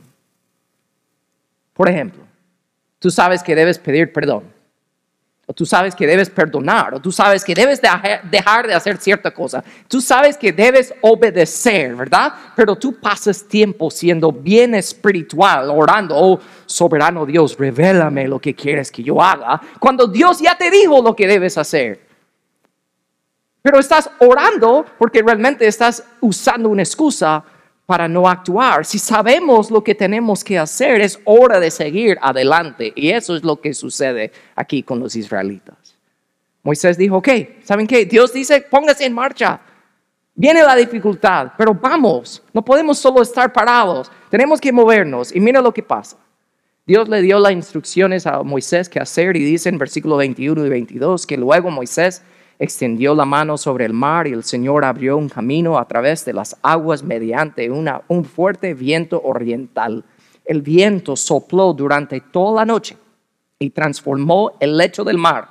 Por 1.74 1.88
ejemplo, 1.88 2.22
tú 3.01 3.11
sabes 3.11 3.42
que 3.42 3.57
debes 3.57 3.79
pedir 3.79 4.12
perdón. 4.12 4.58
O 5.50 5.54
tú 5.54 5.64
sabes 5.64 5.94
que 5.94 6.06
debes 6.06 6.28
perdonar, 6.28 6.92
o 6.92 7.00
tú 7.00 7.11
sabes 7.11 7.42
que 7.42 7.54
debes 7.54 7.80
dejar 7.80 8.66
de 8.66 8.74
hacer 8.74 8.98
cierta 8.98 9.30
cosa, 9.30 9.64
tú 9.88 9.98
sabes 9.98 10.37
que 10.37 10.52
debes 10.52 10.92
obedecer, 11.00 11.96
¿verdad? 11.96 12.34
Pero 12.54 12.76
tú 12.76 13.00
pasas 13.00 13.42
tiempo 13.48 13.90
siendo 13.90 14.30
bien 14.30 14.74
espiritual, 14.74 15.70
orando, 15.70 16.14
oh 16.14 16.38
soberano 16.66 17.24
Dios, 17.24 17.56
revélame 17.58 18.28
lo 18.28 18.38
que 18.38 18.54
quieres 18.54 18.92
que 18.92 19.02
yo 19.02 19.22
haga, 19.22 19.58
cuando 19.80 20.06
Dios 20.06 20.38
ya 20.38 20.54
te 20.54 20.70
dijo 20.70 21.00
lo 21.00 21.16
que 21.16 21.26
debes 21.26 21.56
hacer. 21.56 22.06
Pero 23.62 23.78
estás 23.78 24.11
orando 24.18 24.84
porque 24.98 25.22
realmente 25.22 25.66
estás 25.66 26.04
usando 26.20 26.68
una 26.68 26.82
excusa 26.82 27.42
para 27.88 28.07
no 28.07 28.29
actuar. 28.29 28.85
Si 28.85 28.98
sabemos 28.98 29.70
lo 29.70 29.83
que 29.83 29.94
tenemos 29.94 30.44
que 30.44 30.59
hacer, 30.59 31.01
es 31.01 31.18
hora 31.24 31.59
de 31.59 31.70
seguir 31.70 32.18
adelante. 32.20 32.92
Y 32.94 33.09
eso 33.09 33.35
es 33.35 33.42
lo 33.42 33.59
que 33.62 33.72
sucede 33.72 34.31
aquí 34.55 34.83
con 34.83 35.01
los 35.01 35.16
israelitas. 35.16 35.96
Moisés 36.62 36.98
dijo, 36.98 37.16
ok, 37.16 37.29
¿saben 37.64 37.87
qué? 37.87 38.05
Dios 38.05 38.35
dice, 38.35 38.61
póngase 38.61 39.07
en 39.07 39.14
marcha. 39.14 39.59
Viene 40.35 40.62
la 40.62 40.77
dificultad, 40.77 41.53
pero 41.57 41.72
vamos, 41.72 42.42
no 42.53 42.62
podemos 42.62 42.98
solo 42.98 43.22
estar 43.22 43.55
parados, 43.55 44.12
tenemos 44.29 44.61
que 44.61 44.70
movernos. 44.70 45.35
Y 45.35 45.40
mira 45.40 45.62
lo 45.62 45.72
que 45.72 45.83
pasa. 45.83 46.18
Dios 46.85 47.09
le 47.09 47.22
dio 47.22 47.38
las 47.38 47.53
instrucciones 47.53 48.27
a 48.27 48.42
Moisés 48.42 48.90
que 48.90 49.01
hacer 49.01 49.35
y 49.35 49.44
dice 49.44 49.70
en 49.70 49.79
versículo 49.79 50.18
21 50.18 50.66
y 50.66 50.68
22 50.68 51.27
que 51.27 51.38
luego 51.38 51.70
Moisés 51.70 52.22
extendió 52.59 53.14
la 53.14 53.25
mano 53.25 53.57
sobre 53.57 53.85
el 53.85 53.92
mar 53.92 54.27
y 54.27 54.33
el 54.33 54.44
Señor 54.44 54.85
abrió 54.85 55.16
un 55.16 55.29
camino 55.29 55.79
a 55.79 55.87
través 55.87 56.25
de 56.25 56.33
las 56.33 56.57
aguas 56.62 57.03
mediante 57.03 57.71
un 57.71 58.25
fuerte 58.25 58.75
viento 58.75 59.21
oriental. 59.23 60.05
El 60.44 60.62
viento 60.62 61.14
sopló 61.14 61.73
durante 61.73 62.21
toda 62.21 62.61
la 62.61 62.64
noche 62.64 62.97
y 63.59 63.71
transformó 63.71 64.53
el 64.61 64.77
lecho 64.77 65.05
del 65.05 65.18
mar 65.18 65.49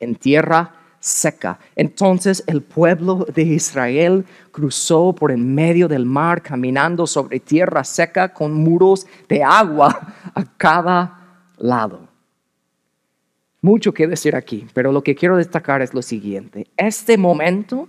en 0.00 0.16
tierra 0.16 0.74
seca. 0.98 1.58
Entonces 1.76 2.44
el 2.46 2.62
pueblo 2.62 3.26
de 3.34 3.42
Israel 3.42 4.26
cruzó 4.50 5.14
por 5.14 5.30
en 5.32 5.54
medio 5.54 5.88
del 5.88 6.04
mar 6.04 6.42
caminando 6.42 7.06
sobre 7.06 7.40
tierra 7.40 7.84
seca 7.84 8.32
con 8.34 8.52
muros 8.52 9.06
de 9.28 9.42
agua 9.42 10.14
a 10.34 10.44
cada 10.56 11.46
lado. 11.56 12.09
Mucho 13.62 13.92
que 13.92 14.06
decir 14.06 14.34
aquí, 14.34 14.66
pero 14.72 14.90
lo 14.90 15.02
que 15.02 15.14
quiero 15.14 15.36
destacar 15.36 15.82
es 15.82 15.92
lo 15.92 16.00
siguiente. 16.00 16.66
Este 16.78 17.18
momento 17.18 17.88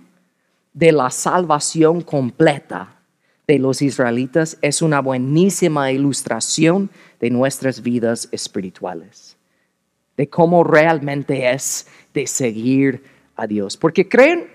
de 0.74 0.92
la 0.92 1.10
salvación 1.10 2.02
completa 2.02 2.98
de 3.46 3.58
los 3.58 3.80
israelitas 3.82 4.58
es 4.60 4.82
una 4.82 5.00
buenísima 5.00 5.90
ilustración 5.90 6.90
de 7.20 7.30
nuestras 7.30 7.82
vidas 7.82 8.28
espirituales, 8.32 9.36
de 10.16 10.28
cómo 10.28 10.62
realmente 10.62 11.50
es 11.50 11.86
de 12.12 12.26
seguir 12.26 13.02
a 13.34 13.46
Dios. 13.46 13.76
Porque 13.76 14.08
creen, 14.08 14.46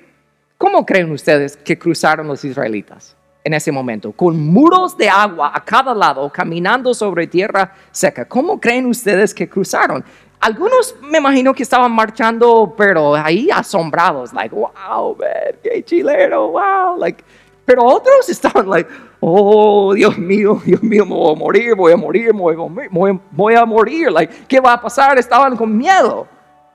¿cómo 0.58 0.86
creen 0.86 1.12
ustedes 1.12 1.58
que 1.58 1.80
cruzaron 1.80 2.28
los 2.28 2.46
israelitas 2.46 3.16
en 3.44 3.54
ese 3.54 3.72
momento? 3.72 4.12
Con 4.12 4.40
muros 4.40 4.98
de 4.98 5.10
agua 5.10 5.52
a 5.54 5.64
cada 5.64 5.94
lado, 5.94 6.32
caminando 6.32 6.94
sobre 6.94 7.28
tierra 7.28 7.76
seca. 7.92 8.26
¿Cómo 8.26 8.60
creen 8.60 8.86
ustedes 8.86 9.34
que 9.34 9.50
cruzaron? 9.50 10.04
Algunos 10.40 10.96
me 11.02 11.18
imagino 11.18 11.54
que 11.54 11.64
estaban 11.64 11.92
marchando, 11.92 12.74
pero 12.78 13.16
ahí 13.16 13.50
asombrados, 13.52 14.34
like, 14.34 14.54
wow, 14.54 15.16
man, 15.18 15.56
qué 15.64 15.84
chileno, 15.84 16.50
wow, 16.50 16.98
like, 16.98 17.24
pero 17.66 17.84
otros 17.84 18.30
estaban 18.30 18.70
like, 18.70 18.90
oh, 19.20 19.94
Dios 19.94 20.18
mío, 20.18 20.62
Dios 20.64 20.82
mío, 20.84 21.06
me 21.06 21.16
voy 21.16 21.34
a 21.34 21.36
morir, 21.36 21.76
voy 21.76 21.92
a 21.94 21.98
morir, 21.98 22.34
voy 22.34 22.54
a 22.54 22.88
voy, 22.90 23.20
voy 23.32 23.56
a 23.56 23.66
morir, 23.66 24.12
like, 24.12 24.46
¿qué 24.48 24.60
va 24.60 24.74
a 24.74 24.82
pasar? 24.82 25.18
Estaban 25.18 25.58
con 25.58 25.76
miedo, 25.76 26.28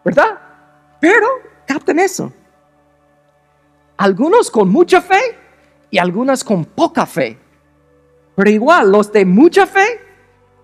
¿verdad? 0.04 0.38
Pero 1.00 1.26
capten 1.64 2.00
eso. 2.00 2.32
Algunos 3.96 4.50
con 4.50 4.68
mucha 4.68 5.00
fe 5.00 5.38
y 5.88 5.98
algunas 5.98 6.42
con 6.42 6.64
poca 6.64 7.06
fe. 7.06 7.38
Pero 8.34 8.50
igual, 8.50 8.90
los 8.90 9.12
de 9.12 9.24
mucha 9.24 9.66
fe 9.66 10.00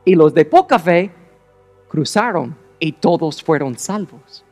y 0.05 0.17
los 0.17 0.35
de 0.35 0.45
poca 0.45 0.79
fe 0.79 1.11
cruzaron 1.89 2.57
y 2.79 2.93
todos 2.93 3.43
fueron 3.43 3.79
salvos. 3.79 4.45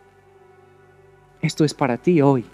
Esto 1.41 1.65
es 1.65 1.75
para 1.75 1.97
ti 1.97 2.21
hoy. 2.21 2.45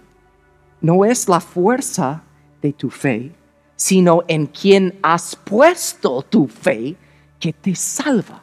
No 0.81 1.05
es 1.05 1.29
la 1.29 1.41
fuerza 1.41 2.23
de 2.61 2.73
tu 2.73 2.91
fe, 2.91 3.33
sino 3.77 4.23
en 4.29 4.47
quien 4.47 4.99
has 5.03 5.37
puesto 5.37 6.23
tu 6.23 6.47
fe 6.47 6.97
que 7.39 7.53
te 7.53 7.75
salva. 7.75 8.43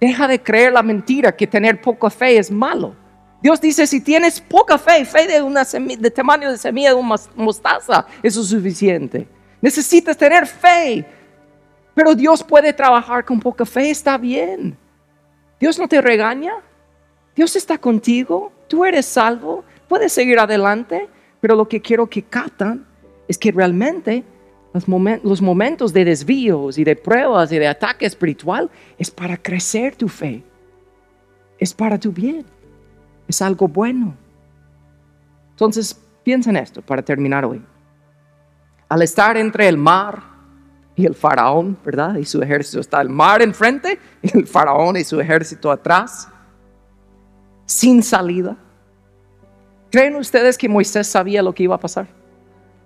Deja 0.00 0.28
de 0.28 0.42
creer 0.42 0.72
la 0.72 0.82
mentira 0.82 1.34
que 1.34 1.46
tener 1.46 1.80
poca 1.80 2.10
fe 2.10 2.38
es 2.38 2.50
malo. 2.50 2.94
Dios 3.42 3.60
dice, 3.60 3.86
si 3.86 4.00
tienes 4.00 4.40
poca 4.40 4.78
fe, 4.78 5.04
fe 5.04 5.26
de, 5.26 5.42
una 5.42 5.64
de 5.64 6.10
tamaño 6.10 6.50
de 6.50 6.58
semilla 6.58 6.90
de 6.90 6.94
una 6.96 7.16
mostaza, 7.34 8.06
eso 8.22 8.40
es 8.40 8.48
suficiente. 8.48 9.28
Necesitas 9.60 10.16
tener 10.16 10.46
fe, 10.46 11.04
pero 11.94 12.14
Dios 12.14 12.42
puede 12.42 12.72
trabajar 12.72 13.24
con 13.24 13.40
poca 13.40 13.64
fe, 13.64 13.90
está 13.90 14.18
bien. 14.18 14.76
Dios 15.58 15.78
no 15.78 15.88
te 15.88 16.00
regaña. 16.00 16.54
Dios 17.34 17.56
está 17.56 17.78
contigo. 17.78 18.52
Tú 18.68 18.84
eres 18.84 19.06
salvo. 19.06 19.64
Puedes 19.88 20.12
seguir 20.12 20.38
adelante. 20.38 21.08
Pero 21.40 21.54
lo 21.54 21.68
que 21.68 21.80
quiero 21.80 22.06
que 22.06 22.22
captan 22.22 22.86
es 23.28 23.38
que 23.38 23.52
realmente 23.52 24.24
los, 24.72 25.40
momentos 25.40 25.92
de 25.92 26.04
desvíos 26.04 26.76
y 26.78 26.84
de 26.84 26.96
pruebas 26.96 27.50
y 27.50 27.58
de 27.58 27.66
ataque 27.66 28.04
espiritual 28.04 28.70
es 28.98 29.10
para 29.10 29.36
crecer 29.36 29.96
tu 29.96 30.08
fe. 30.08 30.42
Es 31.58 31.72
para 31.72 31.98
tu 31.98 32.12
bien. 32.12 32.44
Es 33.26 33.40
algo 33.40 33.66
bueno. 33.68 34.14
Entonces, 35.52 35.98
piensa 36.22 36.50
en 36.50 36.56
esto 36.56 36.82
para 36.82 37.02
terminar 37.02 37.44
hoy. 37.44 37.62
Al 38.88 39.02
estar 39.02 39.36
entre 39.36 39.66
el 39.68 39.78
mar 39.78 40.35
y 40.96 41.04
el 41.04 41.14
faraón, 41.14 41.76
¿verdad? 41.84 42.16
Y 42.16 42.24
su 42.24 42.42
ejército 42.42 42.80
está 42.80 43.02
el 43.02 43.10
mar 43.10 43.42
enfrente 43.42 43.98
y 44.22 44.36
el 44.36 44.46
faraón 44.46 44.96
y 44.96 45.04
su 45.04 45.20
ejército 45.20 45.70
atrás, 45.70 46.28
sin 47.66 48.02
salida. 48.02 48.56
¿Creen 49.90 50.16
ustedes 50.16 50.56
que 50.56 50.68
Moisés 50.68 51.06
sabía 51.06 51.42
lo 51.42 51.54
que 51.54 51.64
iba 51.64 51.74
a 51.74 51.80
pasar? 51.80 52.15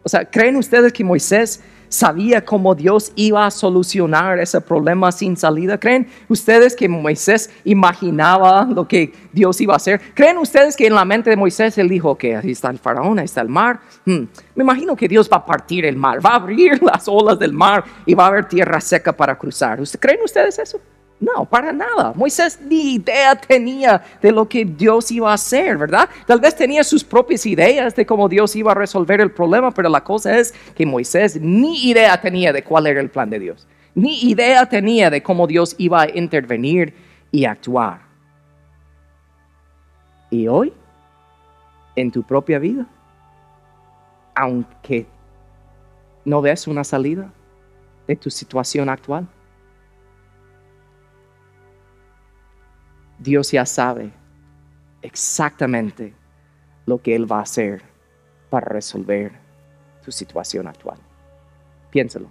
O 0.03 0.09
sea, 0.09 0.25
¿creen 0.25 0.57
ustedes 0.57 0.93
que 0.93 1.05
Moisés 1.05 1.63
sabía 1.89 2.45
cómo 2.45 2.75
Dios 2.75 3.13
iba 3.17 3.45
a 3.45 3.51
solucionar 3.51 4.39
ese 4.39 4.61
problema 4.61 5.13
sin 5.13 5.37
salida? 5.37 5.79
¿Creen 5.79 6.09
ustedes 6.29 6.75
que 6.75 6.89
Moisés 6.89 7.51
imaginaba 7.65 8.65
lo 8.65 8.89
que 8.89 9.13
Dios 9.33 9.61
iba 9.61 9.75
a 9.75 9.77
hacer? 9.77 10.01
¿Creen 10.15 10.39
ustedes 10.39 10.77
que 10.77 10.87
en 10.87 10.95
la 10.95 11.05
mente 11.05 11.29
de 11.29 11.37
Moisés 11.37 11.77
él 11.77 11.89
dijo 11.89 12.17
que 12.17 12.37
ahí 12.37 12.53
está 12.53 12.71
el 12.71 12.79
faraón, 12.79 13.19
ahí 13.19 13.27
está 13.27 13.43
el 13.43 13.49
mar? 13.49 13.81
Hmm, 14.07 14.25
me 14.55 14.63
imagino 14.63 14.97
que 14.97 15.09
Dios 15.09 15.29
va 15.31 15.39
a 15.39 15.45
partir 15.45 15.85
el 15.85 15.97
mar, 15.97 16.25
va 16.25 16.31
a 16.31 16.37
abrir 16.37 16.83
las 16.83 17.07
olas 17.09 17.39
del 17.39 17.53
mar 17.53 17.85
y 18.07 18.15
va 18.15 18.25
a 18.25 18.29
haber 18.29 18.47
tierra 18.47 18.81
seca 18.81 19.13
para 19.13 19.37
cruzar. 19.37 19.81
¿Creen 19.99 20.21
ustedes 20.25 20.59
eso? 20.59 20.81
No, 21.21 21.45
para 21.45 21.71
nada. 21.71 22.15
Moisés 22.17 22.59
ni 22.63 22.95
idea 22.95 23.37
tenía 23.37 24.03
de 24.23 24.33
lo 24.33 24.49
que 24.49 24.65
Dios 24.65 25.11
iba 25.11 25.31
a 25.31 25.35
hacer, 25.35 25.77
¿verdad? 25.77 26.09
Tal 26.27 26.41
vez 26.41 26.57
tenía 26.57 26.83
sus 26.83 27.05
propias 27.05 27.45
ideas 27.45 27.95
de 27.95 28.07
cómo 28.07 28.27
Dios 28.27 28.57
iba 28.57 28.73
a 28.73 28.75
resolver 28.75 29.21
el 29.21 29.31
problema, 29.31 29.71
pero 29.71 29.91
la 29.91 30.03
cosa 30.03 30.39
es 30.39 30.55
que 30.75 30.87
Moisés 30.87 31.39
ni 31.39 31.91
idea 31.91 32.19
tenía 32.19 32.55
de 32.55 32.65
cuál 32.65 32.87
era 32.87 33.01
el 33.01 33.11
plan 33.11 33.29
de 33.29 33.39
Dios. 33.39 33.69
Ni 33.95 34.31
idea 34.31 34.65
tenía 34.67 35.11
de 35.11 35.23
cómo 35.23 35.47
Dios 35.47 35.75
iba 35.77 36.03
a 36.03 36.09
intervenir 36.09 36.95
y 37.31 37.45
actuar. 37.45 38.01
Y 40.31 40.49
hoy, 40.49 40.73
en 41.97 42.11
tu 42.11 42.23
propia 42.23 42.59
vida, 42.59 42.87
aunque 44.35 45.07
no 46.25 46.41
ves 46.41 46.67
una 46.67 46.85
salida 46.85 47.31
de 48.07 48.17
tu 48.17 48.31
situación 48.31 48.89
actual, 48.89 49.27
Dios 53.21 53.53
ya 53.53 53.67
sabe 53.67 54.11
exactamente 55.03 56.15
lo 56.87 57.01
que 57.01 57.15
Él 57.15 57.31
va 57.31 57.41
a 57.41 57.43
hacer 57.43 57.83
para 58.49 58.67
resolver 58.67 59.33
tu 60.03 60.11
situación 60.11 60.67
actual. 60.67 60.99
Piénsalo. 61.91 62.29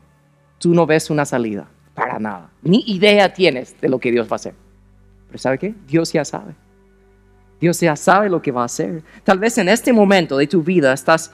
Tú 0.58 0.74
no 0.74 0.86
ves 0.86 1.10
una 1.10 1.26
salida 1.26 1.68
para 1.94 2.18
nada. 2.20 2.50
Ni 2.64 2.84
idea 2.88 3.32
tienes 3.32 3.80
de 3.80 3.88
lo 3.88 4.00
que 4.00 4.12
Dios 4.12 4.28
va 4.28 4.34
a 4.34 4.36
hacer. 4.36 4.56
Pero 5.28 5.38
¿sabe 5.38 5.60
qué? 5.60 5.76
Dios 5.88 6.12
ya 6.12 6.26
sabe. 6.26 6.56
Dios 7.62 7.80
ya 7.80 7.96
sabe 7.96 8.30
lo 8.30 8.42
que 8.42 8.52
va 8.52 8.64
a 8.64 8.66
hacer. 8.66 9.04
Tal 9.24 9.38
vez 9.38 9.58
en 9.60 9.70
este 9.70 9.94
momento 9.94 10.38
de 10.38 10.48
tu 10.48 10.64
vida 10.64 10.92
estás 10.92 11.32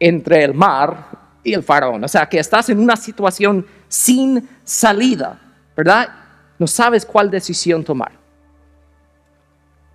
entre 0.00 0.44
el 0.44 0.54
mar 0.54 1.08
y 1.42 1.52
el 1.52 1.62
faraón. 1.62 2.02
O 2.02 2.08
sea, 2.08 2.26
que 2.26 2.38
estás 2.38 2.70
en 2.70 2.78
una 2.78 2.96
situación 2.96 3.66
sin 3.86 4.48
salida, 4.64 5.40
¿verdad? 5.76 6.08
No 6.58 6.66
sabes 6.66 7.04
cuál 7.04 7.30
decisión 7.30 7.84
tomar. 7.84 8.23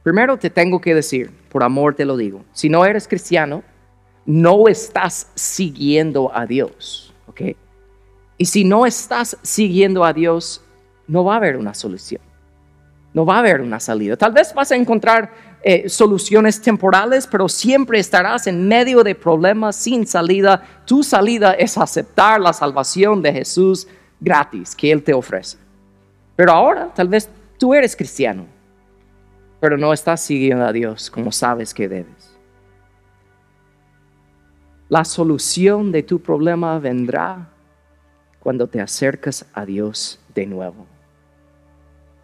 Primero 0.10 0.38
te 0.38 0.50
tengo 0.50 0.82
que 0.82 0.96
decir, 0.96 1.30
por 1.52 1.64
amor 1.64 1.94
te 1.94 2.04
lo 2.04 2.18
digo, 2.18 2.44
si 2.52 2.68
no 2.68 2.84
eres 2.84 3.08
cristiano, 3.08 3.62
no 4.26 4.68
estás 4.68 5.30
siguiendo 5.36 6.36
a 6.36 6.48
Dios, 6.48 7.14
¿ok? 7.28 7.42
Y 8.36 8.46
si 8.46 8.64
no 8.64 8.88
estás 8.88 9.38
siguiendo 9.44 10.04
a 10.04 10.12
Dios, 10.12 10.64
no 11.06 11.24
va 11.24 11.36
a 11.36 11.38
haber 11.38 11.58
una 11.58 11.76
solución. 11.76 12.24
No 13.14 13.24
va 13.24 13.36
a 13.36 13.40
haber 13.42 13.62
una 13.62 13.80
salida. 13.80 14.18
Tal 14.18 14.32
vez 14.32 14.52
vas 14.52 14.72
a 14.72 14.76
encontrar 14.76 15.32
eh, 15.62 15.88
soluciones 15.88 16.60
temporales, 16.60 17.28
pero 17.28 17.48
siempre 17.48 18.00
estarás 18.00 18.48
en 18.48 18.68
medio 18.68 19.04
de 19.04 19.14
problemas 19.14 19.76
sin 19.76 20.08
salida. 20.08 20.64
Tu 20.88 21.04
salida 21.04 21.54
es 21.54 21.78
aceptar 21.78 22.42
la 22.42 22.54
salvación 22.54 23.22
de 23.22 23.32
Jesús 23.32 23.88
gratis 24.20 24.76
que 24.76 24.92
Él 24.92 25.04
te 25.04 25.14
ofrece. 25.14 25.60
Pero 26.36 26.52
ahora 26.52 26.92
tal 26.96 27.10
vez 27.10 27.30
tú 27.60 27.76
eres 27.76 27.96
cristiano, 27.96 28.48
pero 29.60 29.78
no 29.78 29.94
estás 29.94 30.22
siguiendo 30.22 30.66
a 30.66 30.72
Dios 30.72 31.10
como 31.10 31.32
sabes 31.32 31.74
que 31.74 31.88
debes. 31.88 32.38
La 34.88 35.06
solución 35.06 35.92
de 35.92 36.02
tu 36.02 36.20
problema 36.20 36.80
vendrá 36.80 37.50
cuando 38.40 38.68
te 38.68 38.82
acercas 38.82 39.46
a 39.54 39.66
Dios 39.66 40.20
de 40.34 40.46
nuevo. 40.48 40.88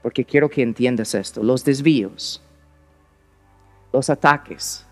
Porque 0.01 0.25
quiero 0.25 0.49
que 0.49 0.63
entiendas 0.63 1.13
esto. 1.13 1.43
Los 1.43 1.63
desvíos, 1.63 2.41
los 3.93 4.09
ataques, 4.09 4.85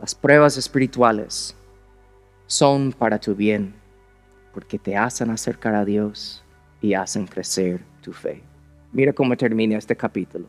las 0.00 0.14
pruebas 0.14 0.56
espirituales 0.56 1.56
son 2.46 2.92
para 2.92 3.18
tu 3.18 3.34
bien, 3.34 3.74
porque 4.52 4.78
te 4.78 4.96
hacen 4.96 5.30
acercar 5.30 5.74
a 5.74 5.84
Dios 5.84 6.44
y 6.82 6.92
hacen 6.94 7.26
crecer 7.26 7.80
tu 8.02 8.12
fe. 8.12 8.42
Mira 8.92 9.12
cómo 9.12 9.36
termina 9.36 9.78
este 9.78 9.96
capítulo. 9.96 10.46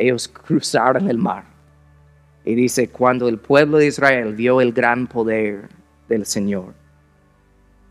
Ellos 0.00 0.28
cruzaron 0.28 1.10
el 1.10 1.18
mar. 1.18 1.44
Y 2.42 2.54
dice, 2.54 2.88
cuando 2.88 3.28
el 3.28 3.36
pueblo 3.38 3.76
de 3.76 3.86
Israel 3.86 4.34
vio 4.34 4.62
el 4.62 4.72
gran 4.72 5.06
poder 5.06 5.68
del 6.08 6.24
Señor, 6.24 6.72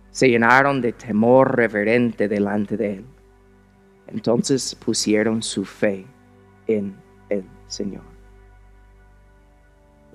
se 0.10 0.28
llenaron 0.28 0.82
de 0.82 0.92
temor 0.92 1.56
reverente 1.56 2.28
delante 2.28 2.78
de 2.78 2.96
Él. 2.96 3.06
Entonces 4.08 4.74
pusieron 4.74 5.44
su 5.44 5.64
fe 5.66 6.04
en 6.66 6.96
el 7.30 7.44
Señor. 7.68 8.02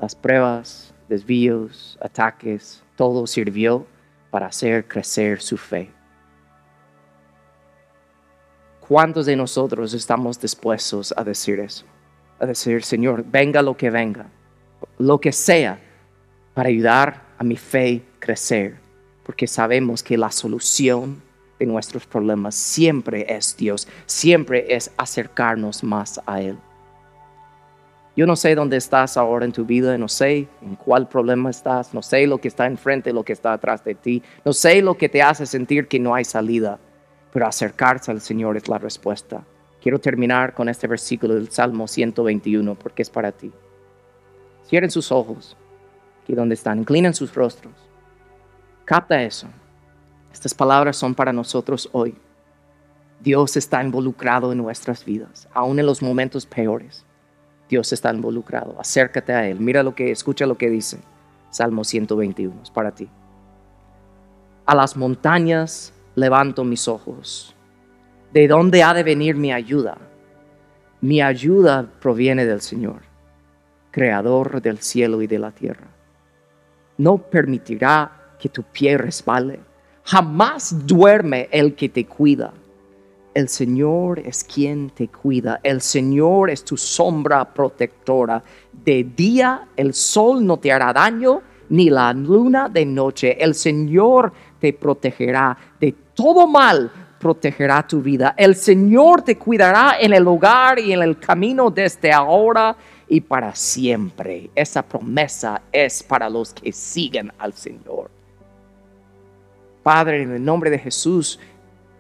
Las 0.01 0.17
pruebas, 0.17 0.93
desvíos, 1.09 1.97
ataques, 2.03 2.83
todo 2.97 3.25
sirvió 3.29 3.87
para 4.33 4.47
hacer 4.47 4.89
crecer 4.89 5.41
su 5.41 5.57
fe. 5.57 5.93
¿Cuántos 8.87 9.25
de 9.25 9.35
nosotros 9.35 9.95
estamos 9.95 10.39
dispuestos 10.39 11.15
a 11.17 11.25
decir 11.25 11.59
eso? 11.59 11.87
A 12.39 12.45
decir, 12.45 12.85
Señor, 12.85 13.25
venga 13.27 13.63
lo 13.63 13.79
que 13.79 13.89
venga, 13.89 14.27
lo 14.99 15.19
que 15.19 15.33
sea, 15.33 15.81
para 16.53 16.69
ayudar 16.69 17.23
a 17.39 17.45
mi 17.45 17.57
fe 17.57 18.03
crecer, 18.19 18.77
porque 19.25 19.47
sabemos 19.47 20.03
que 20.03 20.19
la 20.19 20.31
solución 20.31 21.23
de 21.59 21.65
nuestros 21.65 22.05
problemas 22.05 22.57
siempre 22.57 23.25
es 23.27 23.57
Dios, 23.57 23.89
siempre 24.05 24.67
es 24.69 24.91
acercarnos 24.99 25.83
más 25.83 26.21
a 26.27 26.43
Él. 26.43 26.59
Yo 28.15 28.27
no 28.27 28.37
sé 28.37 28.55
dónde 28.55 28.77
estás 28.77 29.17
ahora 29.17 29.47
en 29.47 29.53
tu 29.53 29.65
vida, 29.65 29.97
no 29.97 30.09
sé 30.09 30.47
en 30.61 30.77
cuál 30.77 31.09
problema 31.09 31.49
estás, 31.49 31.95
no 31.95 32.03
sé 32.03 32.27
lo 32.27 32.37
que 32.37 32.49
está 32.49 32.67
enfrente, 32.67 33.15
lo 33.15 33.25
que 33.25 33.33
está 33.33 33.55
atrás 33.55 33.83
de 33.83 33.95
ti, 33.95 34.23
no 34.45 34.53
sé 34.53 34.83
lo 34.83 34.99
que 34.99 35.09
te 35.09 35.23
hace 35.23 35.47
sentir 35.47 35.89
que 35.89 35.99
no 35.99 36.15
hay 36.15 36.27
salida 36.27 36.79
pero 37.35 37.49
acercarse 37.49 38.13
al 38.13 38.21
Señor 38.21 38.57
es 38.57 38.69
la 38.69 38.79
respuesta. 38.79 39.43
Quiero 39.83 39.99
terminar 39.99 40.55
con 40.55 40.69
este 40.69 40.87
versículo 40.87 41.35
del 41.35 41.51
Salmo 41.51 41.89
121 41.89 42.77
porque 42.77 43.03
es 43.03 43.11
para 43.11 43.33
ti. 43.33 43.51
Cierren 44.69 44.93
sus 44.93 45.11
ojos, 45.11 45.57
aquí 46.23 46.33
donde 46.33 46.55
están, 46.55 46.79
inclinen 46.79 47.13
sus 47.13 47.35
rostros. 47.35 47.75
Capta 48.85 49.21
eso. 49.21 49.49
Estas 50.33 50.55
palabras 50.55 50.97
son 50.97 51.13
para 51.13 51.33
nosotros 51.33 51.89
hoy. 51.91 52.15
Dios 53.19 53.57
está 53.57 53.83
involucrado 53.83 54.53
en 54.53 54.59
nuestras 54.59 55.05
vidas, 55.05 55.49
aún 55.53 55.81
en 55.81 55.87
los 55.87 56.03
momentos 56.03 56.47
peores. 56.47 57.05
Dios 57.69 57.93
está 57.93 58.15
involucrado. 58.15 58.79
Acércate 58.79 59.33
a 59.33 59.49
Él. 59.49 59.59
Mira 59.59 59.83
lo 59.83 59.97
que, 59.97 60.13
escucha 60.13 60.47
lo 60.47 60.57
que 60.57 60.71
dice. 60.71 61.01
Salmo 61.51 61.83
121, 61.83 62.63
es 62.63 62.71
para 62.71 62.93
ti. 62.93 63.09
A 64.67 64.75
las 64.77 64.97
montañas 64.97 65.94
levanto 66.15 66.65
mis 66.65 66.89
ojos. 66.89 67.55
¿De 68.33 68.49
dónde 68.49 68.83
ha 68.83 68.95
de 68.95 69.03
venir 69.03 69.37
mi 69.37 69.53
ayuda? 69.53 69.97
Mi 71.01 71.21
ayuda 71.21 71.87
proviene 72.01 72.47
del 72.47 72.61
Señor, 72.61 73.03
creador 73.91 74.63
del 74.63 74.79
cielo 74.79 75.23
y 75.23 75.27
de 75.27 75.39
la 75.39 75.51
tierra. 75.51 75.87
No 76.97 77.19
permitirá 77.19 78.37
que 78.39 78.49
tu 78.49 78.63
pie 78.63 78.97
resbale. 78.99 79.61
Jamás 80.05 80.87
duerme 80.87 81.49
el 81.51 81.75
que 81.75 81.89
te 81.89 82.07
cuida. 82.07 82.53
El 83.35 83.49
Señor 83.49 84.21
es 84.21 84.45
quien 84.45 84.91
te 84.91 85.09
cuida. 85.09 85.61
El 85.63 85.81
Señor 85.81 86.51
es 86.51 86.65
tu 86.65 86.77
sombra 86.77 87.53
protectora. 87.53 88.43
De 88.73 89.03
día 89.05 89.69
el 89.77 89.93
sol 89.93 90.47
no 90.47 90.59
te 90.59 90.71
hará 90.71 90.93
daño, 90.93 91.43
ni 91.69 91.91
la 91.91 92.13
luna 92.13 92.69
de 92.69 92.87
noche. 92.87 93.37
El 93.43 93.55
Señor 93.55 94.33
te 94.65 94.73
protegerá 94.73 95.55
de 95.79 95.95
todo 96.15 96.47
mal 96.47 96.91
protegerá 97.19 97.87
tu 97.87 98.01
vida. 98.01 98.35
El 98.35 98.55
Señor 98.55 99.21
te 99.21 99.37
cuidará 99.37 99.99
en 100.01 100.15
el 100.15 100.27
hogar 100.27 100.79
y 100.79 100.95
en 100.95 101.03
el 101.03 101.19
camino 101.19 101.71
desde 101.71 102.11
ahora 102.11 102.75
y 103.07 103.21
para 103.21 103.55
siempre. 103.55 104.49
Esa 104.55 104.83
promesa 104.83 105.61
es 105.71 106.03
para 106.03 106.31
los 106.31 106.55
que 106.55 106.73
siguen 106.73 107.31
al 107.37 107.53
Señor. 107.53 108.11
Padre, 109.83 110.23
en 110.23 110.33
el 110.33 110.43
nombre 110.43 110.71
de 110.71 110.79
Jesús, 110.79 111.39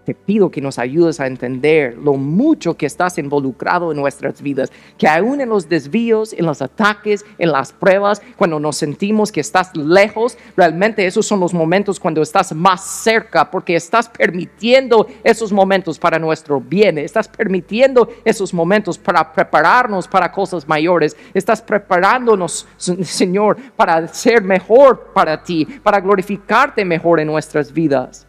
te 0.04 0.14
pido 0.14 0.50
que 0.50 0.60
nos 0.60 0.78
ayudes 0.78 1.20
a 1.20 1.26
entender 1.26 1.96
lo 1.96 2.14
mucho 2.14 2.76
que 2.76 2.86
estás 2.86 3.18
involucrado 3.18 3.90
en 3.90 3.98
nuestras 3.98 4.42
vidas, 4.42 4.70
que 4.98 5.08
aún 5.08 5.40
en 5.40 5.48
los 5.48 5.68
desvíos, 5.68 6.32
en 6.32 6.46
los 6.46 6.62
ataques, 6.62 7.24
en 7.38 7.52
las 7.52 7.72
pruebas, 7.72 8.22
cuando 8.36 8.60
nos 8.60 8.76
sentimos 8.76 9.32
que 9.32 9.40
estás 9.40 9.74
lejos, 9.76 10.36
realmente 10.56 11.06
esos 11.06 11.26
son 11.26 11.40
los 11.40 11.54
momentos 11.54 11.98
cuando 11.98 12.22
estás 12.22 12.54
más 12.54 12.84
cerca, 12.84 13.50
porque 13.50 13.76
estás 13.76 14.08
permitiendo 14.08 15.06
esos 15.22 15.52
momentos 15.52 15.98
para 15.98 16.18
nuestro 16.18 16.60
bien, 16.60 16.98
estás 16.98 17.28
permitiendo 17.28 18.08
esos 18.24 18.52
momentos 18.52 18.98
para 18.98 19.32
prepararnos 19.32 20.06
para 20.06 20.30
cosas 20.30 20.68
mayores, 20.68 21.16
estás 21.32 21.62
preparándonos, 21.62 22.66
Señor, 22.76 23.56
para 23.76 24.06
ser 24.08 24.42
mejor 24.42 25.12
para 25.14 25.42
ti, 25.42 25.64
para 25.64 26.00
glorificarte 26.00 26.84
mejor 26.84 27.20
en 27.20 27.28
nuestras 27.28 27.72
vidas. 27.72 28.26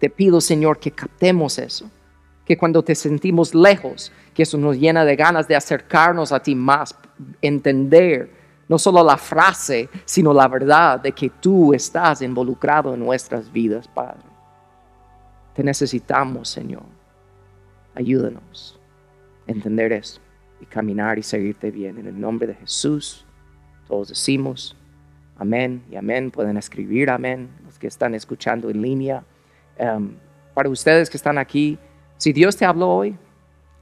Te 0.00 0.10
pido, 0.10 0.40
Señor, 0.40 0.80
que 0.80 0.90
captemos 0.90 1.58
eso, 1.58 1.88
que 2.44 2.58
cuando 2.58 2.82
te 2.82 2.94
sentimos 2.94 3.54
lejos, 3.54 4.10
que 4.34 4.42
eso 4.42 4.58
nos 4.58 4.76
llena 4.76 5.04
de 5.04 5.14
ganas 5.14 5.46
de 5.46 5.54
acercarnos 5.54 6.32
a 6.32 6.42
ti 6.42 6.54
más, 6.54 6.96
entender 7.40 8.32
no 8.66 8.78
solo 8.78 9.04
la 9.04 9.16
frase, 9.16 9.88
sino 10.04 10.32
la 10.32 10.48
verdad 10.48 11.00
de 11.00 11.12
que 11.12 11.28
tú 11.28 11.74
estás 11.74 12.22
involucrado 12.22 12.94
en 12.94 13.00
nuestras 13.00 13.52
vidas, 13.52 13.86
Padre. 13.88 14.22
Te 15.54 15.62
necesitamos, 15.62 16.48
Señor. 16.48 16.84
Ayúdanos 17.94 18.80
a 19.46 19.50
entender 19.50 19.92
eso 19.92 20.20
y 20.60 20.66
caminar 20.66 21.18
y 21.18 21.22
seguirte 21.22 21.70
bien. 21.70 21.98
En 21.98 22.06
el 22.06 22.18
nombre 22.18 22.46
de 22.46 22.54
Jesús, 22.54 23.26
todos 23.86 24.08
decimos 24.08 24.76
amén 25.36 25.82
y 25.90 25.96
amén. 25.96 26.30
Pueden 26.30 26.56
escribir 26.56 27.10
amén 27.10 27.50
los 27.64 27.78
que 27.78 27.88
están 27.88 28.14
escuchando 28.14 28.70
en 28.70 28.80
línea. 28.80 29.24
Em, 29.80 30.14
para 30.52 30.68
ustedes 30.68 31.08
que 31.08 31.16
están 31.16 31.38
aquí, 31.38 31.78
si 32.18 32.34
Dios 32.34 32.54
te 32.54 32.66
habló 32.66 32.88
hoy 32.88 33.16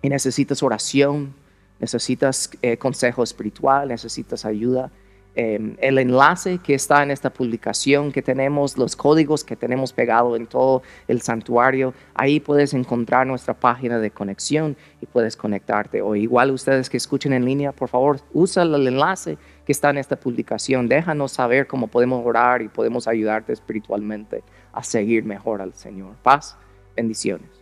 y 0.01 0.09
necesitas 0.09 0.63
oración, 0.63 1.35
necesitas 1.81 2.51
eh, 2.63 2.77
consejo 2.77 3.25
espiritual, 3.25 3.89
necesitas 3.89 4.45
ayuda, 4.45 4.93
em, 5.35 5.77
el 5.81 5.99
enlace 5.99 6.59
que 6.59 6.75
está 6.75 7.03
en 7.03 7.11
esta 7.11 7.31
publicación 7.31 8.13
que 8.13 8.23
tenemos, 8.23 8.79
los 8.79 8.95
códigos 8.95 9.43
que 9.43 9.57
tenemos 9.57 9.93
pegado 9.93 10.37
en 10.37 10.47
todo 10.47 10.83
el 11.09 11.21
santuario, 11.21 11.95
ahí 12.15 12.39
puedes 12.39 12.75
encontrar 12.75 13.27
nuestra 13.27 13.55
página 13.55 13.99
de 13.99 14.13
conexión 14.13 14.77
y 15.01 15.07
puedes 15.07 15.37
conectarte. 15.37 16.01
O 16.01 16.15
igual 16.15 16.53
ustedes 16.53 16.89
que 16.89 16.97
escuchen 16.97 17.33
en 17.33 17.45
línea, 17.45 17.73
por 17.73 17.89
favor, 17.89 18.21
usa 18.33 18.63
el 18.63 18.87
enlace 18.87 19.37
que 19.67 19.73
está 19.73 19.91
en 19.91 19.99
esta 19.99 20.15
publicación. 20.15 20.89
Déjanos 20.89 21.33
saber 21.33 21.67
cómo 21.67 21.89
podemos 21.89 22.25
orar 22.25 22.63
y 22.63 22.69
podemos 22.69 23.09
ayudarte 23.09 23.53
espiritualmente 23.53 24.45
a 24.79 24.85
seguir 24.85 25.25
mejor 25.25 25.61
al 25.61 25.75
Señor. 25.75 26.15
Paz, 26.23 26.57
bendiciones. 26.95 27.58